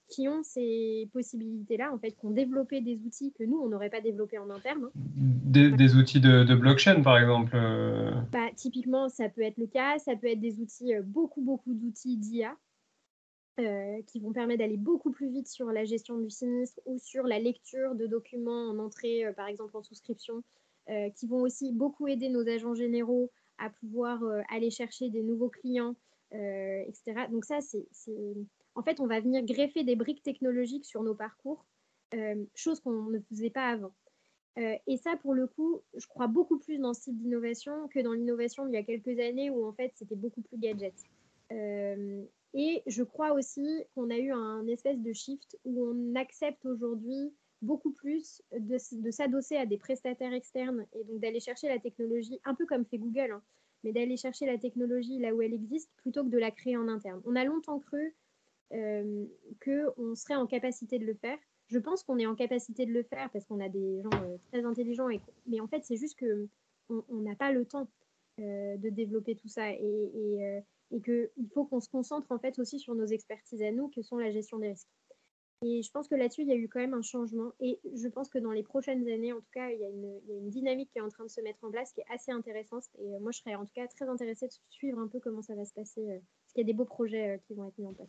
qui 0.09 0.29
ont 0.29 0.43
ces 0.43 1.09
possibilités-là, 1.13 1.93
en 1.93 1.99
fait, 1.99 2.13
qui 2.13 2.27
ont 2.27 2.31
développé 2.31 2.81
des 2.81 2.97
outils 3.05 3.33
que 3.33 3.45
nous, 3.45 3.59
on 3.59 3.69
n'aurait 3.69 3.91
pas 3.91 4.01
développés 4.01 4.39
en 4.39 4.51
interne. 4.51 4.85
Hein. 4.87 4.91
Des, 4.95 5.97
outils 5.97 6.21
de, 6.21 6.55
blockchain, 6.55 7.03
par 7.03 7.19
exemple 7.19 7.53
euh. 7.55 8.11
bah, 8.33 8.49
Typiquement, 8.57 9.09
ça 9.09 9.29
peut 9.29 9.43
être 9.43 9.59
le 9.59 9.67
cas. 9.67 9.99
Ça 9.99 10.17
peut 10.17 10.29
être 10.29 10.41
des 10.41 10.61
outils, 10.61 10.93
beaucoup, 11.05 11.43
beaucoup 11.43 11.75
d'outils 11.75 12.17
d'IA 12.17 12.57
qui 14.07 14.21
vont 14.21 14.33
permettre 14.33 14.61
d'aller 14.61 14.77
beaucoup 14.77 15.11
plus 15.11 15.29
vite 15.29 15.49
sur 15.49 15.67
la 15.73 15.85
gestion 15.85 16.17
du 16.17 16.31
sinistre 16.31 16.79
ou 16.87 16.97
sur 17.01 17.25
la 17.25 17.41
lecture 17.41 17.97
de 17.97 18.07
documents 18.07 18.69
en 18.69 18.79
entrée, 18.79 19.25
par 19.37 19.49
exemple 19.49 19.77
en 19.77 19.83
souscription, 19.83 20.45
qui 21.17 21.27
vont 21.27 21.41
aussi 21.41 21.73
beaucoup 21.73 22.07
aider 22.07 22.29
nos 22.29 22.47
agents 22.49 22.75
généraux 22.75 23.33
à 23.59 23.71
pouvoir 23.71 24.23
euh, 24.23 24.41
aller 24.51 24.71
chercher 24.71 25.11
des 25.11 25.23
nouveaux 25.23 25.49
clients, 25.49 25.95
euh, 26.33 26.83
etc. 26.87 27.27
Donc 27.31 27.45
ça, 27.45 27.61
c'est, 27.61 27.87
en 28.79 28.83
fait, 28.83 29.01
on 29.01 29.07
va 29.07 29.21
venir 29.21 29.45
greffer 29.45 29.83
des 29.83 29.97
briques 29.97 30.23
technologiques 30.23 30.87
sur 30.87 31.03
nos 31.03 31.15
parcours, 31.15 31.67
euh, 32.15 32.45
chose 32.55 32.81
qu'on 32.81 33.11
ne 33.11 33.19
faisait 33.29 33.51
pas 33.51 33.69
avant. 33.69 33.93
et 34.57 34.97
ça, 34.97 35.17
pour 35.17 35.35
le 35.35 35.47
coup, 35.47 35.83
je 35.95 36.07
crois 36.07 36.27
beaucoup 36.27 36.59
plus 36.59 36.79
dans 36.79 36.95
ce 36.95 37.03
type 37.03 37.19
d'innovation 37.19 37.89
que 37.89 38.01
dans 38.01 38.13
l'innovation 38.13 38.67
il 38.67 38.75
y 38.75 38.77
a 38.77 38.83
quelques 38.83 39.19
années 39.21 39.51
où 39.51 39.65
en 39.65 39.73
fait 39.73 39.93
c'était 39.95 40.17
beaucoup 40.17 40.43
plus 40.43 40.59
gadget. 40.59 40.95
et 41.51 42.83
je 42.87 43.03
crois 43.05 43.33
aussi 43.33 43.85
qu'on 43.95 44.11
a 44.11 44.19
eu 44.19 44.33
un 44.33 44.67
espèce 44.67 45.01
de 45.01 45.13
shift 45.13 45.57
où 45.65 45.87
on 45.87 46.15
accepte 46.17 46.65
aujourd'hui 46.67 47.33
beaucoup 47.63 47.93
plus 47.93 48.43
de, 48.53 48.79
s'adosser 49.11 49.57
à 49.57 49.67
des 49.67 49.79
prestataires 49.79 50.33
externes 50.33 50.87
et 50.93 51.05
donc 51.05 51.21
d'aller 51.21 51.41
chercher 51.41 51.69
la 51.69 51.79
technologie, 51.79 52.41
un 52.45 52.55
peu 52.55 52.67
comme 52.67 52.85
fait 52.85 52.99
Google, 52.99 53.33
hein, 53.33 53.43
mais 53.85 53.93
d'aller 53.93 54.17
chercher 54.17 54.47
la 54.47 54.59
technologie 54.59 55.19
là 55.19 55.35
où 55.35 55.43
elle 55.43 55.55
existe 55.55 55.91
plutôt 55.97 56.25
que 56.25 56.31
de 56.31 56.39
la 56.39 56.51
créer 56.51 56.77
en 56.77 56.89
interne. 56.89 57.21
On 57.25 57.37
a 57.37 57.45
longtemps 57.45 57.81
cru 57.81 57.99
euh, 57.99 58.11
qu'on 58.71 60.15
serait 60.15 60.37
en 60.37 60.47
capacité 60.47 60.99
de 60.99 61.07
le 61.07 61.15
faire. 61.15 61.39
Je 61.69 61.79
pense 61.79 62.03
qu'on 62.03 62.19
est 62.19 62.27
en 62.27 62.35
capacité 62.35 62.87
de 62.87 62.93
le 62.93 63.03
faire 63.03 63.31
parce 63.31 63.45
qu'on 63.45 63.61
a 63.61 63.69
des 63.69 64.01
gens 64.03 64.23
euh, 64.23 64.39
très 64.51 64.65
intelligents, 64.65 65.09
mais 65.47 65.61
en 65.61 65.69
fait, 65.69 65.85
c'est 65.85 65.97
juste 65.97 66.19
qu'on 66.19 67.21
n'a 67.21 67.35
pas 67.35 67.53
le 67.53 67.67
temps 67.67 67.89
euh, 68.41 68.77
de 68.79 68.89
développer 68.89 69.37
tout 69.37 69.49
ça 69.49 69.71
et, 69.71 70.63
qu'il 70.91 71.49
faut 71.53 71.67
qu'on 71.67 71.81
se 71.81 71.91
concentre 71.91 72.33
en 72.33 72.39
fait 72.39 72.59
aussi 72.59 72.79
sur 72.79 72.95
nos 72.95 73.05
expertises 73.05 73.63
à 73.63 73.71
nous, 73.71 73.89
que 73.89 74.01
sont 74.01 74.17
la 74.17 74.31
gestion 74.31 74.59
des 74.59 74.69
risques. 74.69 74.89
Et 75.63 75.83
je 75.83 75.91
pense 75.91 76.07
que 76.07 76.15
là-dessus, 76.15 76.43
il 76.43 76.49
y 76.49 76.53
a 76.53 76.57
eu 76.57 76.69
quand 76.69 76.79
même 76.79 76.95
un 76.95 77.03
changement. 77.03 77.53
Et 77.61 77.81
je 77.85 78.09
pense 78.09 78.29
que 78.29 78.39
dans 78.39 78.53
les 78.53 78.63
prochaines 78.63 79.07
années, 79.09 79.33
en 79.33 79.41
tout 79.41 79.51
cas, 79.53 79.71
il 79.71 79.81
y, 79.81 79.85
a 79.85 79.89
une, 79.89 80.51
dynamique 80.51 80.91
qui 80.93 80.99
est 80.99 81.03
en 81.03 81.09
train 81.09 81.25
de 81.25 81.31
se 81.31 81.41
mettre 81.41 81.59
en 81.65 81.71
place 81.71 81.93
qui 81.93 82.01
est 82.01 82.07
assez 82.11 82.31
intéressante. 82.31 82.85
Et 82.99 83.15
euh, 83.15 83.19
moi, 83.21 83.33
je 83.33 83.41
serais 83.41 83.57
en 83.57 83.65
tout 83.65 83.73
cas 83.75 83.87
très 83.89 84.09
intéressée 84.09 84.47
de 84.47 84.53
suivre 84.71 84.99
un 85.01 85.09
peu 85.09 85.19
comment 85.19 85.43
ça 85.43 85.57
va 85.57 85.65
se 85.65 85.75
passer, 85.75 86.01
euh, 86.01 86.19
parce 86.19 86.53
qu'il 86.55 86.63
y 86.63 86.65
a 86.65 86.67
des 86.67 86.75
beaux 86.75 86.85
projets 86.85 87.35
euh, 87.35 87.39
qui 87.47 87.55
vont 87.55 87.67
être 87.67 87.79
mis 87.79 87.87
en 87.87 87.93
place. 87.93 88.09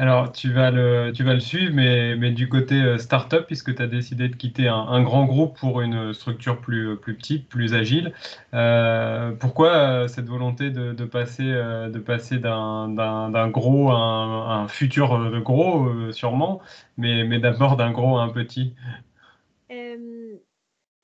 Alors, 0.00 0.30
tu 0.30 0.52
vas 0.52 0.70
le, 0.70 1.10
tu 1.12 1.24
vas 1.24 1.34
le 1.34 1.40
suivre, 1.40 1.74
mais, 1.74 2.14
mais 2.14 2.30
du 2.30 2.48
côté 2.48 2.76
euh, 2.76 2.98
startup, 2.98 3.46
puisque 3.46 3.74
tu 3.74 3.82
as 3.82 3.88
décidé 3.88 4.28
de 4.28 4.36
quitter 4.36 4.68
un, 4.68 5.02
grand 5.02 5.24
groupe 5.24 5.58
pour 5.58 5.80
une 5.80 6.14
structure 6.14 6.60
plus, 6.60 6.96
plus 6.96 7.16
petite, 7.16 7.48
plus 7.48 7.74
agile. 7.74 8.14
Euh, 8.54 9.32
pourquoi 9.32 9.72
euh, 9.72 10.06
cette 10.06 10.26
volonté 10.28 10.70
de, 10.70 10.92
de 10.92 11.04
passer, 11.04 11.42
de 11.42 11.98
passer 11.98 12.38
d'un 12.38 13.48
gros 13.48 13.90
à 13.90 13.96
un, 13.96 14.68
futur 14.68 15.18
de 15.32 15.40
gros, 15.40 16.12
sûrement, 16.12 16.60
mais, 16.96 17.24
mais 17.24 17.40
d'abord 17.40 17.76
d'un 17.76 17.90
gros 17.90 18.18
à 18.18 18.22
un 18.22 18.28
petit? 18.28 18.74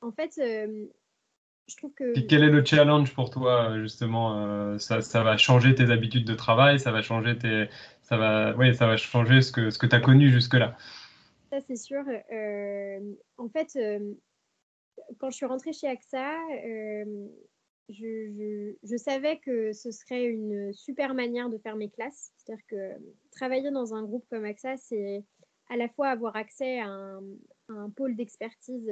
En 0.01 0.13
fait, 0.13 0.35
je 0.37 1.77
trouve 1.77 1.93
que... 1.95 2.21
quel 2.21 2.45
est 2.45 2.51
le 2.51 2.65
challenge 2.65 3.13
pour 3.15 3.31
toi, 3.31 3.77
justement 3.81 4.79
ça, 4.79 5.01
ça 5.01 5.23
va 5.23 5.37
changer 5.39 5.75
tes 5.75 5.91
habitudes 5.91 6.27
de 6.27 6.35
travail, 6.35 6.79
ça 6.79 6.93
va 6.93 7.01
changer 7.01 7.39
tes 7.39 7.69
ça 8.05 8.19
va, 8.19 8.55
oui, 8.57 8.75
ça 8.75 8.87
va 8.87 8.97
changer 8.97 9.41
ce 9.41 9.51
que, 9.51 9.71
ce 9.71 9.79
que 9.79 9.87
tu 9.87 9.97
as 9.97 10.01
connu 10.01 10.31
jusque-là. 10.31 10.77
Ça, 11.51 11.61
c'est 11.67 11.77
sûr. 11.77 12.05
Euh, 12.33 13.15
en 13.39 13.49
fait, 13.49 13.71
euh, 13.77 14.13
quand 15.19 15.31
je 15.31 15.37
suis 15.37 15.47
rentrée 15.47 15.73
chez 15.73 15.89
AXA, 15.89 16.37
euh, 16.51 17.27
je, 17.89 18.75
je, 18.83 18.97
savais 18.97 19.39
que 19.39 19.73
ce 19.73 19.91
serait 19.91 20.25
une 20.25 20.73
super 20.75 21.15
manière 21.15 21.49
de 21.49 21.57
faire 21.59 21.77
mes 21.77 21.89
classes. 21.89 22.33
C'est-à-dire 22.37 22.65
que 22.69 22.93
travailler 23.33 23.71
dans 23.71 23.95
un 23.95 24.03
groupe 24.03 24.27
comme 24.29 24.45
AXA, 24.45 24.77
c'est 24.77 25.25
à 25.71 25.77
la 25.77 25.89
fois 25.89 26.09
avoir 26.09 26.37
accès 26.37 26.81
à 26.81 26.89
un, 26.89 27.23
un 27.71 27.89
pôle 27.89 28.17
d'expertise 28.17 28.91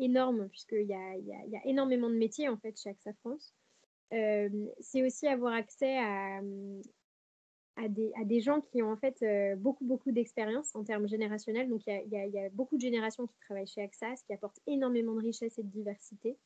énorme, 0.00 0.48
puisqu'il 0.48 0.86
y 0.86 0.94
a, 0.94 1.16
y, 1.16 1.32
a, 1.32 1.46
y 1.46 1.56
a, 1.56 1.60
énormément 1.64 2.10
de 2.10 2.16
métiers 2.16 2.48
en 2.48 2.56
fait 2.56 2.76
chez 2.76 2.90
AXA 2.90 3.12
France. 3.20 3.54
c'est 4.10 5.06
aussi 5.06 5.28
avoir 5.28 5.52
accès 5.52 5.96
à, 5.98 6.40
à 7.76 7.88
des, 7.88 8.40
gens 8.40 8.60
qui 8.60 8.82
ont 8.82 8.90
en 8.90 8.96
fait 8.96 9.22
euh, 9.22 9.56
beaucoup, 9.56 9.84
beaucoup 9.84 10.12
d'expérience 10.12 10.74
en 10.74 10.84
termes 10.84 11.08
générationnels. 11.08 11.68
Donc, 11.68 11.82
il 11.86 12.08
y, 12.08 12.38
a 12.38 12.50
beaucoup 12.50 12.76
de 12.76 12.80
générations 12.80 13.26
qui 13.26 13.38
travaillent 13.40 13.66
chez 13.66 13.82
AXA, 13.82 14.16
ce 14.16 14.24
qui 14.24 14.32
apporte 14.32 14.58
énormément 14.66 15.14
de 15.14 15.20
richesse 15.20 15.58
et 15.58 15.62
de 15.62 15.68
diversité. 15.68 16.36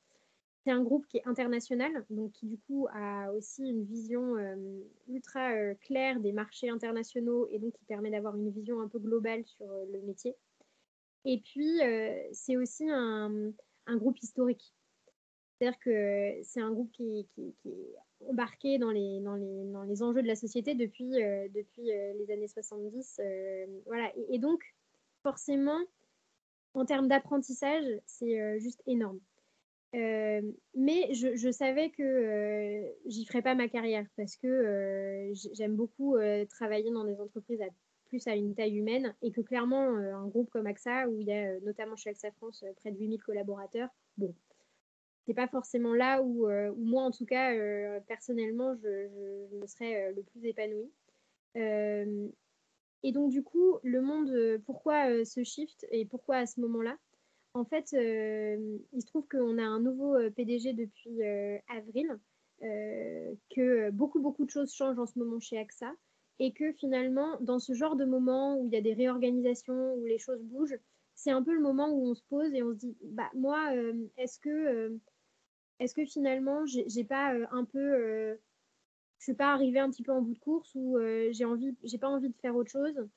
C'est 0.64 0.70
un 0.70 0.82
groupe 0.82 1.06
qui 1.06 1.18
est 1.18 1.26
international, 1.26 2.04
donc 2.10 2.32
qui 2.32 2.46
du 2.46 2.58
coup 2.58 2.88
a 2.92 3.32
aussi 3.32 3.68
une 3.68 3.84
vision 3.84 4.36
euh, 4.36 4.56
ultra 5.08 5.52
euh, 5.52 5.74
claire 5.80 6.18
des 6.20 6.32
marchés 6.32 6.68
internationaux 6.68 7.46
et 7.50 7.58
donc 7.58 7.74
qui 7.74 7.84
permet 7.84 8.10
d'avoir 8.10 8.36
une 8.36 8.50
vision 8.50 8.80
un 8.80 8.88
peu 8.88 8.98
globale 8.98 9.44
sur 9.44 9.66
le 9.66 10.00
métier. 10.02 10.34
Et 11.24 11.40
puis, 11.40 11.80
c'est 12.32 12.56
aussi 12.56 12.88
un, 12.88 13.52
groupe 13.96 14.18
historique. 14.22 14.72
C'est-à-dire 15.58 15.78
que 15.80 16.38
c'est 16.42 16.60
un 16.60 16.70
groupe 16.70 16.90
qui, 16.92 17.26
qui 17.34 17.68
est 17.68 17.94
embarqué 18.26 18.78
dans 18.78 18.90
les, 18.90 19.20
dans 19.20 19.34
les, 19.34 19.64
dans 19.72 19.82
les 19.82 20.02
enjeux 20.02 20.22
de 20.22 20.26
la 20.26 20.36
société 20.36 20.74
depuis, 20.74 21.22
euh, 21.22 21.48
depuis 21.54 21.92
euh, 21.92 22.12
les 22.14 22.30
années 22.32 22.48
70. 22.48 23.20
Euh, 23.20 23.66
voilà. 23.86 24.10
Et, 24.30 24.38
donc, 24.38 24.62
forcément, 25.22 25.80
en 26.74 26.84
termes 26.84 27.08
d'apprentissage, 27.08 27.84
c'est 28.06 28.60
juste 28.60 28.82
énorme. 28.86 29.20
mais 29.92 31.14
je, 31.14 31.50
savais 31.50 31.90
que 31.90 32.94
j'y 33.06 33.24
ferais 33.24 33.42
pas 33.42 33.54
ma 33.54 33.68
carrière 33.68 34.06
parce 34.16 34.36
que 34.36 35.32
j'aime 35.54 35.74
beaucoup 35.74 36.16
travailler 36.50 36.90
dans 36.90 37.04
des 37.04 37.20
entreprises 37.20 37.60
à 37.62 37.68
plus 38.06 38.26
à 38.26 38.34
une 38.34 38.54
taille 38.54 38.76
humaine 38.76 39.14
et 39.22 39.32
que 39.32 39.40
clairement 39.42 39.82
un 39.82 40.26
groupe 40.28 40.48
comme 40.50 40.66
AXA 40.66 41.08
où 41.08 41.20
il 41.20 41.26
y 41.26 41.32
a 41.32 41.58
notamment 41.60 41.96
chez 41.96 42.10
AXA 42.10 42.30
France 42.32 42.64
près 42.76 42.90
de 42.92 42.98
8000 42.98 43.22
collaborateurs, 43.22 43.88
bon, 44.16 44.34
pas 45.34 45.48
forcément 45.48 45.94
là 45.94 46.22
où, 46.22 46.48
moi 46.76 47.02
en 47.02 47.10
tout 47.10 47.26
cas 47.26 47.52
personnellement 48.02 48.74
je, 48.76 49.56
me 49.60 49.66
serais 49.66 50.12
le 50.12 50.22
plus 50.22 50.44
épanouie. 50.46 50.90
et 51.54 53.12
donc 53.12 53.30
du 53.30 53.42
coup 53.42 53.78
le 53.82 54.00
monde, 54.00 54.60
pourquoi 54.64 55.24
ce 55.24 55.42
shift 55.44 55.86
et 55.90 56.04
pourquoi 56.06 56.36
à 56.36 56.46
ce 56.46 56.60
moment-là? 56.60 56.96
En 57.54 57.64
fait, 57.64 57.92
il 57.92 59.00
se 59.00 59.06
trouve 59.06 59.26
qu'on 59.28 59.58
a 59.58 59.64
un 59.64 59.80
nouveau 59.80 60.16
PDG 60.36 60.74
depuis 60.74 61.22
avril, 61.68 62.18
que 62.60 63.90
beaucoup, 63.90 64.20
beaucoup 64.20 64.44
de 64.44 64.50
choses 64.50 64.72
changent 64.72 64.98
en 64.98 65.06
ce 65.06 65.18
moment 65.18 65.40
chez 65.40 65.58
AXA, 65.58 65.92
et 66.40 66.52
que 66.52 66.72
finalement, 66.72 67.36
dans 67.40 67.58
ce 67.58 67.72
genre 67.72 67.96
de 67.96 68.04
moment 68.04 68.58
où 68.58 68.66
il 68.66 68.72
y 68.72 68.76
a 68.76 68.80
des 68.80 68.94
réorganisations, 68.94 69.94
où 69.94 70.04
les 70.04 70.18
choses 70.18 70.42
bougent, 70.42 70.78
c'est 71.14 71.30
un 71.32 71.42
peu 71.42 71.52
le 71.52 71.60
moment 71.60 71.88
où 71.90 72.08
on 72.08 72.14
se 72.14 72.22
pose 72.28 72.52
et 72.54 72.62
on 72.62 72.72
se 72.72 72.78
dit, 72.78 72.96
bah 73.02 73.28
moi, 73.34 73.72
est-ce 74.16 74.38
que, 74.38 74.96
est-ce 75.80 75.94
que 75.94 76.04
finalement, 76.04 76.64
j'ai 76.66 77.04
pas 77.04 77.34
un 77.50 77.64
peu, 77.64 78.36
je 79.18 79.24
suis 79.24 79.34
pas 79.34 79.52
arrivée 79.52 79.78
un 79.78 79.90
petit 79.90 80.02
peu 80.02 80.12
en 80.12 80.22
bout 80.22 80.34
de 80.34 80.38
course 80.38 80.74
ou 80.74 80.98
j'ai 81.30 81.44
envie, 81.44 81.76
j'ai 81.84 81.98
pas 81.98 82.08
envie 82.08 82.28
de 82.28 82.36
faire 82.36 82.56
autre 82.56 82.70
chose 82.70 83.08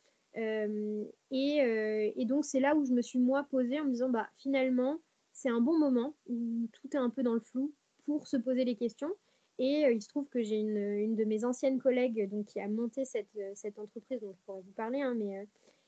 et, 1.31 2.25
donc, 2.25 2.45
c'est 2.45 2.59
là 2.59 2.75
où 2.75 2.85
je 2.85 2.93
me 2.93 3.01
suis, 3.01 3.19
moi, 3.19 3.45
posée 3.49 3.79
en 3.79 3.85
me 3.85 3.91
disant, 3.91 4.09
bah, 4.09 4.27
finalement, 4.37 4.99
c'est 5.33 5.49
un 5.49 5.61
bon 5.61 5.77
moment 5.77 6.15
où 6.27 6.67
tout 6.71 6.87
est 6.93 6.99
un 6.99 7.09
peu 7.09 7.23
dans 7.23 7.33
le 7.33 7.39
flou 7.39 7.73
pour 8.05 8.27
se 8.27 8.37
poser 8.37 8.65
les 8.65 8.75
questions. 8.75 9.11
Et 9.59 9.85
il 9.91 10.01
se 10.01 10.07
trouve 10.07 10.27
que 10.29 10.41
j'ai 10.41 10.57
une, 10.57 11.15
de 11.15 11.23
mes 11.23 11.45
anciennes 11.45 11.79
collègues 11.79 12.29
donc, 12.29 12.47
qui 12.47 12.59
a 12.59 12.67
monté 12.67 13.05
cette, 13.05 13.77
entreprise, 13.77 14.19
dont 14.21 14.33
je 14.33 14.41
pourrais 14.45 14.61
vous 14.61 14.71
parler, 14.71 15.01
hein, 15.01 15.13
mais, 15.15 15.47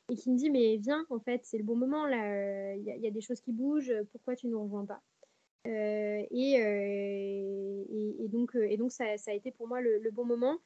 et 0.10 0.16
qui 0.16 0.30
me 0.30 0.38
dit, 0.38 0.50
mais 0.50 0.78
viens, 0.78 1.06
en 1.10 1.20
fait, 1.20 1.42
c'est 1.44 1.58
le 1.58 1.64
bon 1.64 1.76
moment, 1.76 2.06
là, 2.06 2.76
il 2.76 2.84
y, 2.84 3.08
a 3.08 3.12
des 3.12 3.22
choses 3.22 3.42
qui 3.42 3.52
bougent, 3.52 3.94
pourquoi 4.12 4.36
tu 4.36 4.48
ne 4.48 4.52
nous 4.52 4.64
rejoins 4.64 4.86
pas? 4.86 5.02
Et, 5.66 6.28
et, 6.32 8.24
et, 8.24 8.28
donc, 8.28 8.58
donc 8.78 8.92
ça, 8.92 9.06
a 9.06 9.34
été 9.34 9.52
pour 9.52 9.68
moi 9.68 9.82
le, 9.82 10.12
bon 10.12 10.26
moment. 10.26 10.58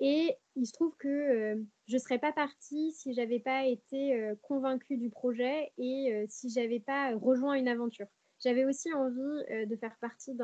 Et 0.00 0.36
il 0.56 0.66
se 0.66 0.72
trouve 0.72 0.96
que 0.96 1.08
euh, 1.08 1.62
je 1.86 1.94
ne 1.94 1.98
serais 1.98 2.18
pas 2.18 2.32
partie 2.32 2.92
si 2.92 3.14
j'avais 3.14 3.38
pas 3.38 3.64
été 3.64 4.14
euh, 4.14 4.34
convaincue 4.42 4.96
du 4.96 5.08
projet 5.08 5.72
et 5.78 6.12
euh, 6.12 6.26
si 6.28 6.50
j'avais 6.50 6.80
pas 6.80 7.14
rejoint 7.14 7.54
une 7.54 7.68
aventure. 7.68 8.06
J'avais 8.40 8.64
aussi 8.64 8.92
envie 8.92 9.66
de 9.66 9.76
faire 9.76 9.96
partie 10.00 10.36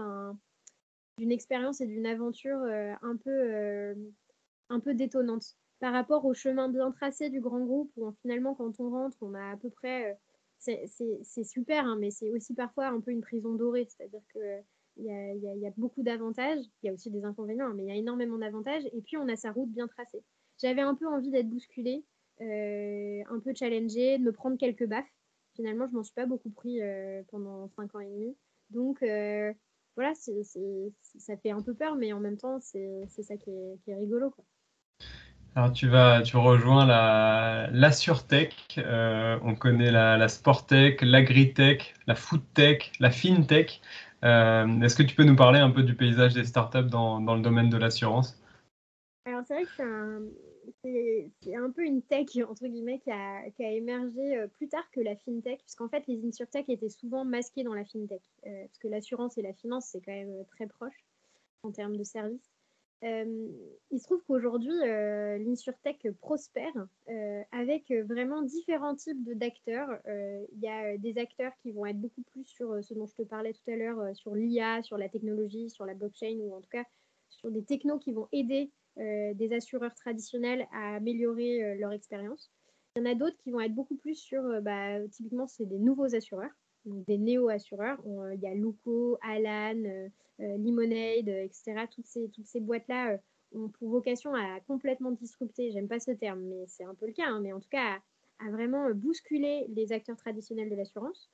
d'une 1.19 1.33
expérience 1.33 1.81
et 1.81 1.87
d'une 1.87 2.07
aventure 2.07 2.63
un, 3.03 3.17
peu, 3.17 3.95
un 4.71 4.81
peu 4.81 4.95
détonnante 4.95 5.57
par 5.81 5.93
rapport 5.93 6.25
au 6.25 6.33
chemin 6.33 6.71
bien 6.71 6.93
tracé 6.93 7.29
du 7.29 7.41
grand 7.41 7.61
groupe 7.61 7.93
où 7.97 8.11
finalement 8.23 8.55
quand 8.55 8.79
on 8.81 8.91
rentre, 8.91 9.19
on 9.21 9.35
a 9.35 9.51
à 9.51 9.57
peu 9.57 9.69
près... 9.69 10.19
c'est 10.61 11.45
super, 11.45 11.85
hein, 11.85 11.97
mais 11.99 12.11
c'est 12.11 12.31
aussi 12.31 12.55
parfois 12.55 12.89
un 12.89 13.01
peu 13.01 13.11
une 13.11 13.23
prison 13.23 13.55
dorée, 13.55 13.87
c'est-à-dire 13.89 14.23
que 14.35 14.63
il 14.97 15.61
y 15.63 15.67
a, 15.67 15.71
beaucoup 15.77 16.03
d'avantages. 16.03 16.63
Il 16.83 16.87
y 16.87 16.89
a 16.91 16.93
aussi 16.93 17.11
des 17.11 17.25
inconvénients, 17.25 17.67
hein, 17.67 17.75
mais 17.75 17.85
il 17.85 17.89
y 17.89 17.93
a 17.93 17.97
énormément 17.97 18.39
d'avantages. 18.39 18.85
Et 18.93 19.01
puis, 19.03 19.17
on 19.17 19.29
a 19.29 19.37
sa 19.37 19.53
route 19.53 19.71
bien 19.71 19.89
tracée. 19.89 20.23
J'avais 20.61 20.83
un 20.83 20.95
peu 20.95 21.07
envie 21.07 21.31
d'être 21.31 21.49
bousculée, 21.49 22.05
euh, 22.41 23.23
un 23.29 23.41
peu 23.41 23.55
challengée, 23.55 24.19
de 24.19 24.25
me 24.25 24.33
prendre 24.33 24.59
quelques 24.59 24.87
baffes. 24.87 25.11
Finalement, 25.55 25.89
je 25.89 25.95
m'en 25.95 26.03
suis 26.03 26.15
pas 26.15 26.27
beaucoup 26.27 26.51
pris 26.51 26.81
euh, 26.83 27.23
pendant 27.31 27.69
5 27.69 27.95
ans 27.95 28.01
et 28.01 28.07
demi. 28.07 28.37
Donc, 28.71 29.03
euh, 29.03 29.53
voilà, 29.97 30.13
ça 30.15 31.37
fait 31.39 31.51
un 31.51 31.63
peu 31.63 31.75
peur, 31.75 31.97
mais 31.97 32.13
en 32.13 32.21
même 32.21 32.37
temps, 32.37 32.61
c'est 32.61 33.07
ça 33.09 33.37
qui 33.37 33.51
est, 33.51 33.95
rigolo. 33.95 34.33
Alors 35.57 35.73
tu 35.73 35.89
vas, 35.89 36.23
tu 36.23 36.37
rejoins 36.37 36.87
la, 36.87 37.69
la 37.73 37.93
surtech, 37.93 38.81
on 39.43 39.55
connaît 39.57 39.91
la, 39.91 40.17
la 40.17 40.29
sporttech, 40.29 41.03
l'agritech, 41.03 41.95
la 42.07 42.15
foodtech, 42.15 42.93
la 43.01 43.11
fintech. 43.11 43.81
Euh, 44.25 44.81
est-ce 44.83 44.97
que 44.97 45.03
tu 45.03 45.15
peux 45.15 45.25
nous 45.25 45.37
parler 45.37 45.59
un 45.59 45.71
peu 45.71 45.83
du 45.83 45.95
paysage 45.95 46.35
des 46.35 46.45
startups 46.45 46.89
dans, 46.89 47.21
dans 47.21 47.35
le 47.35 47.43
domaine 47.43 47.71
de 47.71 47.79
l'assurance? 47.79 48.41
Alors 49.25 49.43
c'est 49.47 49.55
vrai 49.55 49.65
que 49.65 49.71
c'est 51.43 51.57
un, 51.57 51.71
peu 51.71 51.85
une 51.85 52.03
tech 52.03 52.29
entre 52.49 52.67
guillemets 52.67 52.99
qui 52.99 53.11
a, 53.11 53.51
qui 53.51 53.65
a, 53.65 53.73
émergé 53.73 54.37
euh, 54.37 54.47
plus 54.47 54.69
tard 54.69 54.89
que 54.93 55.01
la 55.01 55.17
fintech, 55.17 55.61
puisqu'en 55.61 55.89
fait 55.89 56.05
les 56.07 56.25
insurtech 56.27 56.69
étaient 56.69 56.89
souvent 56.89 57.25
masqués 57.25 57.63
dans 57.63 57.75
la 57.75 57.85
fintech, 57.85 58.23
euh, 58.47 58.67
parce 58.67 58.79
que 58.79 58.89
l'assurance 58.89 59.39
et 59.39 59.43
la 59.43 59.53
finance 59.53 59.87
c'est 59.87 60.01
quand 60.01 60.13
même 60.13 60.45
très 60.47 60.67
proche 60.67 61.05
en 61.63 61.71
termes 61.71 61.97
de 61.97 62.05
services. 62.05 62.51
Euh, 63.03 63.49
il 63.91 63.99
se 63.99 64.05
trouve 64.05 64.23
qu'aujourd'hui, 64.27 64.79
euh, 64.83 65.39
l'Insurtech 65.39 66.07
prospère 66.21 66.87
euh, 67.09 67.43
avec 67.51 67.91
vraiment 67.91 68.43
différents 68.43 68.95
types 68.95 69.39
d'acteurs. 69.39 69.99
Il 70.07 70.61
y 70.61 70.69
a 70.69 70.97
des 70.99 71.19
acteurs 71.19 71.53
qui 71.63 71.73
vont 71.73 71.87
être 71.87 72.01
beaucoup 72.01 72.23
plus 72.23 72.45
sur 72.45 72.83
ce 72.85 72.95
dont 72.95 73.07
je 73.07 73.15
te 73.15 73.23
parlais 73.23 73.53
tout 73.53 73.71
à 73.71 73.77
l'heure, 73.77 74.15
sur 74.15 74.35
l'IA, 74.35 74.83
sur 74.83 74.99
la 74.99 75.09
technologie, 75.09 75.71
sur 75.71 75.87
la 75.87 75.95
blockchain, 75.95 76.37
ou 76.41 76.55
en 76.55 76.61
tout 76.61 76.71
cas 76.71 76.85
sur 77.31 77.51
des 77.51 77.65
technos 77.65 77.99
qui 77.99 78.13
vont 78.13 78.29
aider 78.33 78.71
des 78.97 79.53
assureurs 79.53 79.95
traditionnels 79.95 80.67
à 80.73 80.97
améliorer 80.97 81.77
leur 81.77 81.93
expérience. 81.93 82.51
Il 82.97 83.03
y 83.03 83.03
en 83.07 83.11
a 83.11 83.15
d'autres 83.15 83.37
qui 83.39 83.51
vont 83.51 83.61
être 83.61 83.75
beaucoup 83.75 83.97
plus 83.97 84.17
sur, 84.17 84.43
bah, 84.63 85.01
typiquement, 85.09 85.47
c'est 85.47 85.65
des 85.65 85.79
nouveaux 85.79 86.15
assureurs 86.15 86.51
des 86.85 87.19
néo-assureurs. 87.19 87.99
Euh, 88.07 88.35
il 88.35 88.41
y 88.41 88.47
a 88.47 88.55
Luco, 88.55 89.19
Alan, 89.23 89.77
euh, 89.85 90.09
euh, 90.41 90.57
Lemonade, 90.59 91.29
etc. 91.29 91.87
Toutes 91.95 92.07
ces, 92.07 92.29
toutes 92.31 92.47
ces 92.47 92.61
boîtes-là 92.61 93.19
ont 93.53 93.69
pour 93.69 93.91
vocation 93.91 94.35
à 94.35 94.61
complètement 94.61 95.11
disrupter, 95.11 95.73
j'aime 95.73 95.89
pas 95.89 95.99
ce 95.99 96.13
terme, 96.13 96.41
mais 96.43 96.67
c'est 96.69 96.85
un 96.85 96.95
peu 96.95 97.07
le 97.07 97.13
cas, 97.13 97.27
hein, 97.27 97.41
mais 97.41 97.53
en 97.53 97.59
tout 97.59 97.69
cas 97.69 97.99
à, 98.39 98.51
vraiment 98.51 98.89
bousculer 98.95 99.67
les 99.69 99.93
acteurs 99.93 100.17
traditionnels 100.17 100.71
de 100.71 100.77
l'assurance. 100.77 101.31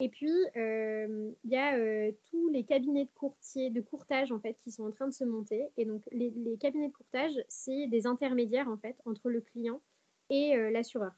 Et 0.00 0.08
puis, 0.08 0.32
il 0.56 1.34
y 1.44 1.56
a 1.56 2.12
tous 2.30 2.48
les 2.48 2.64
cabinets 2.64 3.04
de 3.04 3.10
courtiers, 3.14 3.70
de 3.70 3.80
courtage 3.80 4.32
en 4.32 4.40
fait, 4.40 4.56
qui 4.64 4.72
sont 4.72 4.84
en 4.84 4.90
train 4.90 5.06
de 5.06 5.12
se 5.12 5.22
monter. 5.22 5.68
Et 5.76 5.84
donc, 5.84 6.02
les, 6.10 6.30
les 6.30 6.56
cabinets 6.56 6.88
de 6.88 6.92
courtage, 6.92 7.34
c'est 7.48 7.86
des 7.86 8.08
intermédiaires 8.08 8.68
en 8.68 8.76
fait 8.76 8.96
entre 9.04 9.30
le 9.30 9.40
client 9.40 9.80
et 10.28 10.56
l'assureur. 10.72 11.12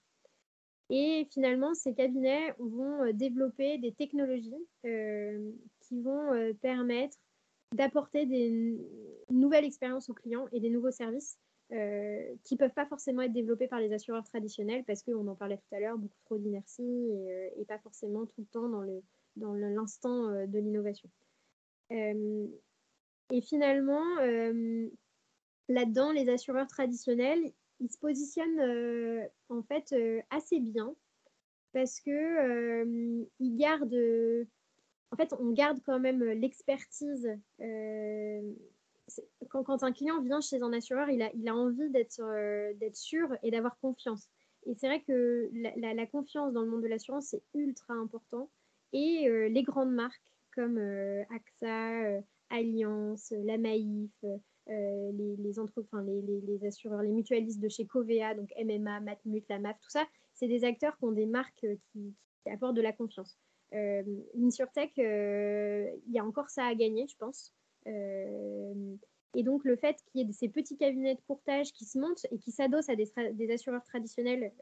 Et 0.91 1.27
finalement, 1.33 1.75
ces 1.75 1.95
cabinets 1.95 2.55
vont 2.59 3.05
euh, 3.05 3.13
développer 3.13 3.79
des 3.79 3.93
technologies 3.93 4.53
euh, 4.85 5.51
qui 5.81 6.01
vont 6.01 6.33
euh, 6.33 6.53
permettre 6.61 7.17
d'apporter 7.73 8.27
des 8.27 8.79
nouvelles 9.31 9.65
expériences 9.65 10.11
aux 10.11 10.15
clients 10.15 10.47
et 10.53 10.61
des 10.61 10.71
nouveaux 10.71 10.93
services 10.93 11.39
qui 11.71 12.55
ne 12.55 12.59
peuvent 12.59 12.75
pas 12.75 12.87
forcément 12.87 13.23
être 13.23 13.33
développés 13.33 13.67
par 13.67 13.81
les 13.81 13.93
assureurs 13.93 14.23
traditionnels 14.23 14.85
parce 14.87 15.03
qu'on 15.03 15.27
en 15.27 15.35
parlait 15.35 15.57
tout 15.57 15.75
à 15.75 15.81
l'heure, 15.81 15.99
beaucoup 15.99 16.21
trop 16.25 16.39
d'inertie 16.39 17.11
et, 17.57 17.65
pas 17.67 17.79
forcément 17.79 18.27
tout 18.27 18.43
le 18.43 18.47
temps 18.47 18.69
dans, 18.69 19.55
l'instant 19.55 20.29
de 20.47 20.59
l'innovation. 20.59 21.09
et 21.91 23.41
finalement, 23.41 24.05
là-dedans, 25.69 26.13
les 26.13 26.29
assureurs 26.29 26.69
traditionnels, 26.69 27.53
il 27.81 27.91
se 27.91 27.99
positionne 27.99 28.59
euh, 28.61 29.27
en 29.49 29.63
fait 29.63 29.93
euh, 29.93 30.21
assez 30.31 30.61
bien 30.61 30.95
parce 31.73 32.01
que 32.01 32.11
euh, 32.11 33.25
il 33.41 33.57
garde 33.57 33.95
en 35.11 35.17
fait 35.17 35.35
on 35.39 35.51
garde 35.53 35.81
quand 35.85 35.99
même 35.99 36.23
l'expertise 36.23 37.29
quand, 39.49 39.65
quand, 39.65 39.83
un 39.83 39.93
client 39.93 40.21
vient 40.23 40.41
chez 40.41 40.63
un 40.63 40.73
assureur 40.73 41.11
il 41.11 41.23
a, 41.23 41.31
il 41.35 41.49
a 41.49 41.55
envie 41.55 41.91
d'être 41.91 42.97
sûr 42.97 43.37
et 43.43 43.51
d'avoir 43.51 43.79
confiance. 43.79 44.29
Et 44.67 44.75
c'est 44.75 44.87
vrai 44.87 45.03
que 45.03 45.51
la, 45.53 45.93
la, 45.93 46.07
confiance 46.07 46.55
dans 46.55 46.63
le 46.63 46.71
monde 46.71 46.83
de 46.83 46.89
l'assurance 46.89 47.27
c'est 47.27 47.43
ultra 47.53 47.93
important. 47.95 48.49
Et 48.93 49.29
les 49.51 49.63
grandes 49.63 49.93
marques 49.93 50.33
comme 50.55 50.79
AXA 50.79 52.23
Alliance 52.49 53.35
la 53.45 53.59
Maïf 53.59 54.25
euh, 54.71 55.13
les, 55.13 56.67
assureurs, 56.67 57.03
les 57.03 57.13
mutualistes 57.13 57.61
de 57.61 57.69
chez 57.69 57.87
Covea, 57.87 58.35
donc 58.35 58.51
MMA, 58.59 59.01
Matmut, 59.01 59.45
la 59.49 59.59
MAF, 59.59 59.79
tout 59.81 59.91
ça, 59.91 60.07
c'est 60.33 60.49
des 60.49 60.65
acteurs 60.65 60.97
qui 60.99 61.05
ont 61.05 61.13
des 61.13 61.27
marques 61.27 61.65
euh, 61.65 61.77
qui, 61.93 62.15
apportent 62.51 62.77
de 62.77 62.83
la 62.83 62.93
confiance. 62.93 63.39
Euh, 63.73 64.03
L'Insurtech, 64.35 64.99
euh, 64.99 65.91
il 66.07 66.13
y 66.13 66.19
a 66.19 66.25
encore 66.25 66.51
ça 66.51 66.65
à 66.65 66.75
gagner, 66.75 67.07
je 67.09 67.17
pense. 67.17 67.55
et 67.87 69.43
donc, 69.43 69.65
le 69.65 69.77
fait 69.77 69.97
qu'il 70.07 70.27
y 70.27 70.31
ait 70.31 70.33
ces 70.33 70.49
petits 70.49 70.77
cabinets 70.77 71.15
de 71.15 71.21
courtage 71.27 71.73
qui 71.73 71.85
se 71.85 71.99
montent 71.99 72.27
et 72.31 72.39
qui 72.39 72.53
s'adossent 72.53 72.89
à 72.89 72.97
des, 72.97 73.51
assureurs 73.51 73.85
traditionnels, 73.85 74.53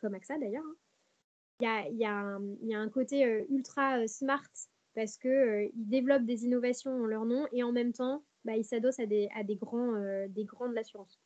comme 0.00 0.14
AXA 0.14 0.38
d'ailleurs, 0.38 0.64
hein, 0.64 1.84
il 1.90 1.96
y, 1.96 2.00
y, 2.00 2.74
a, 2.74 2.80
un 2.80 2.88
côté 2.88 3.44
ultra 3.50 4.06
smart 4.06 4.48
parce 4.94 5.18
qu'ils 5.18 5.70
développent 5.74 6.24
des 6.24 6.44
innovations 6.44 6.92
en 6.92 7.06
leur 7.06 7.26
nom 7.26 7.46
et 7.52 7.62
en 7.62 7.72
même 7.72 7.92
temps, 7.92 8.22
bah, 8.46 8.56
ils 8.56 8.64
s'adossent 8.64 9.00
à 9.00 9.06
des, 9.06 9.28
à 9.36 9.42
des, 9.42 9.56
grands, 9.56 9.94
euh, 9.94 10.26
des 10.28 10.44
grands 10.44 10.68
de 10.68 10.74
l'assurance. 10.74 11.18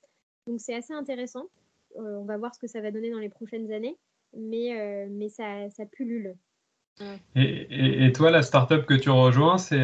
Donc 0.47 0.61
c'est 0.61 0.75
assez 0.75 0.95
intéressant. 0.95 1.47
Euh, 1.97 2.17
on 2.19 2.25
va 2.25 2.37
voir 2.39 2.55
ce 2.55 2.59
que 2.59 2.67
ça 2.67 2.81
va 2.81 2.91
donner 2.91 3.11
dans 3.11 3.19
les 3.19 3.29
prochaines 3.29 3.71
années. 3.73 3.97
mais, 4.35 5.07
mais 5.11 5.29
ça, 5.29 5.69
ça 5.71 5.85
pullule. 5.87 6.35
Et, 7.35 8.05
et, 8.05 8.13
toi, 8.13 8.31
la 8.31 8.43
startup 8.43 8.85
que 8.85 8.95
tu 8.95 9.09
rejoins, 9.09 9.57
c'est 9.59 9.81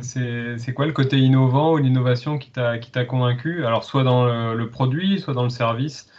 c'est 0.00 0.72
quoi 0.74 0.86
le 0.86 0.92
côté 0.92 1.18
innovant 1.18 1.74
ou 1.74 1.76
l'innovation 1.76 2.38
qui 2.38 2.50
t'a 2.50 3.04
convaincu? 3.04 3.64
Alors, 3.64 3.84
soit 3.84 4.02
dans 4.02 4.52
le, 4.52 4.70
produit, 4.70 5.20
soit 5.20 5.34
dans 5.34 5.44
le 5.44 5.50
service, 5.50 6.10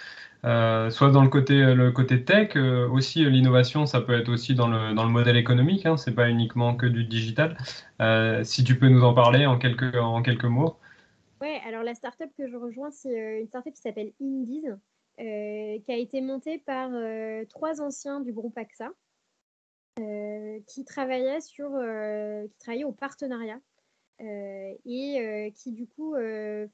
soit 0.43 1.12
dans 1.12 1.23
le 1.23 1.30
côté, 1.30 1.73
le 1.73 1.91
côté 1.91 2.23
tech. 2.23 2.56
aussi, 2.56 3.26
l'innovation, 3.26 3.86
ça 3.86 4.02
peut 4.02 4.17
être 4.17 4.30
aussi 4.30 4.56
dans 4.56 4.67
le, 4.67 4.93
dans 4.93 5.04
le 5.04 5.10
modèle 5.10 5.38
économique, 5.38 5.86
hein, 5.86 5.97
c'est 5.97 6.13
pas 6.13 6.30
uniquement 6.30 6.76
que 6.76 6.86
du 6.86 7.04
digital. 7.04 7.58
si 8.43 8.63
tu 8.63 8.78
peux 8.78 8.89
nous 8.89 9.04
en 9.04 9.13
parler 9.13 9.45
en 9.45 9.58
quelques, 9.58 9.95
en 9.95 10.21
quelques 10.21 10.45
mots. 10.45 10.78
Oui, 11.41 11.50
alors 11.67 11.84
la 11.84 11.93
startup 11.93 12.30
que 12.38 12.47
je 12.47 12.56
rejoins, 12.56 12.91
c'est 12.91 13.39
une 13.41 13.47
startup 13.47 13.73
qui 13.73 13.82
s'appelle 13.82 14.12
Indies, 14.21 14.65
qui 15.17 15.91
a 15.91 15.97
été 15.97 16.21
montée 16.21 16.58
par 16.60 16.89
trois 17.50 17.82
anciens 17.82 18.21
du 18.21 18.32
groupe 18.32 18.58
AXA. 18.58 18.91
Euh, 20.00 20.60
qui 20.67 20.86
sur, 21.41 21.71
euh, 21.73 22.43
qui 22.43 22.58
travaillait 22.60 22.84
au 22.84 22.91
partenariat 22.91 23.60
euh, 24.19 24.73
et 24.86 25.53
qui 25.56 25.71
du 25.71 25.88
coup 25.88 26.15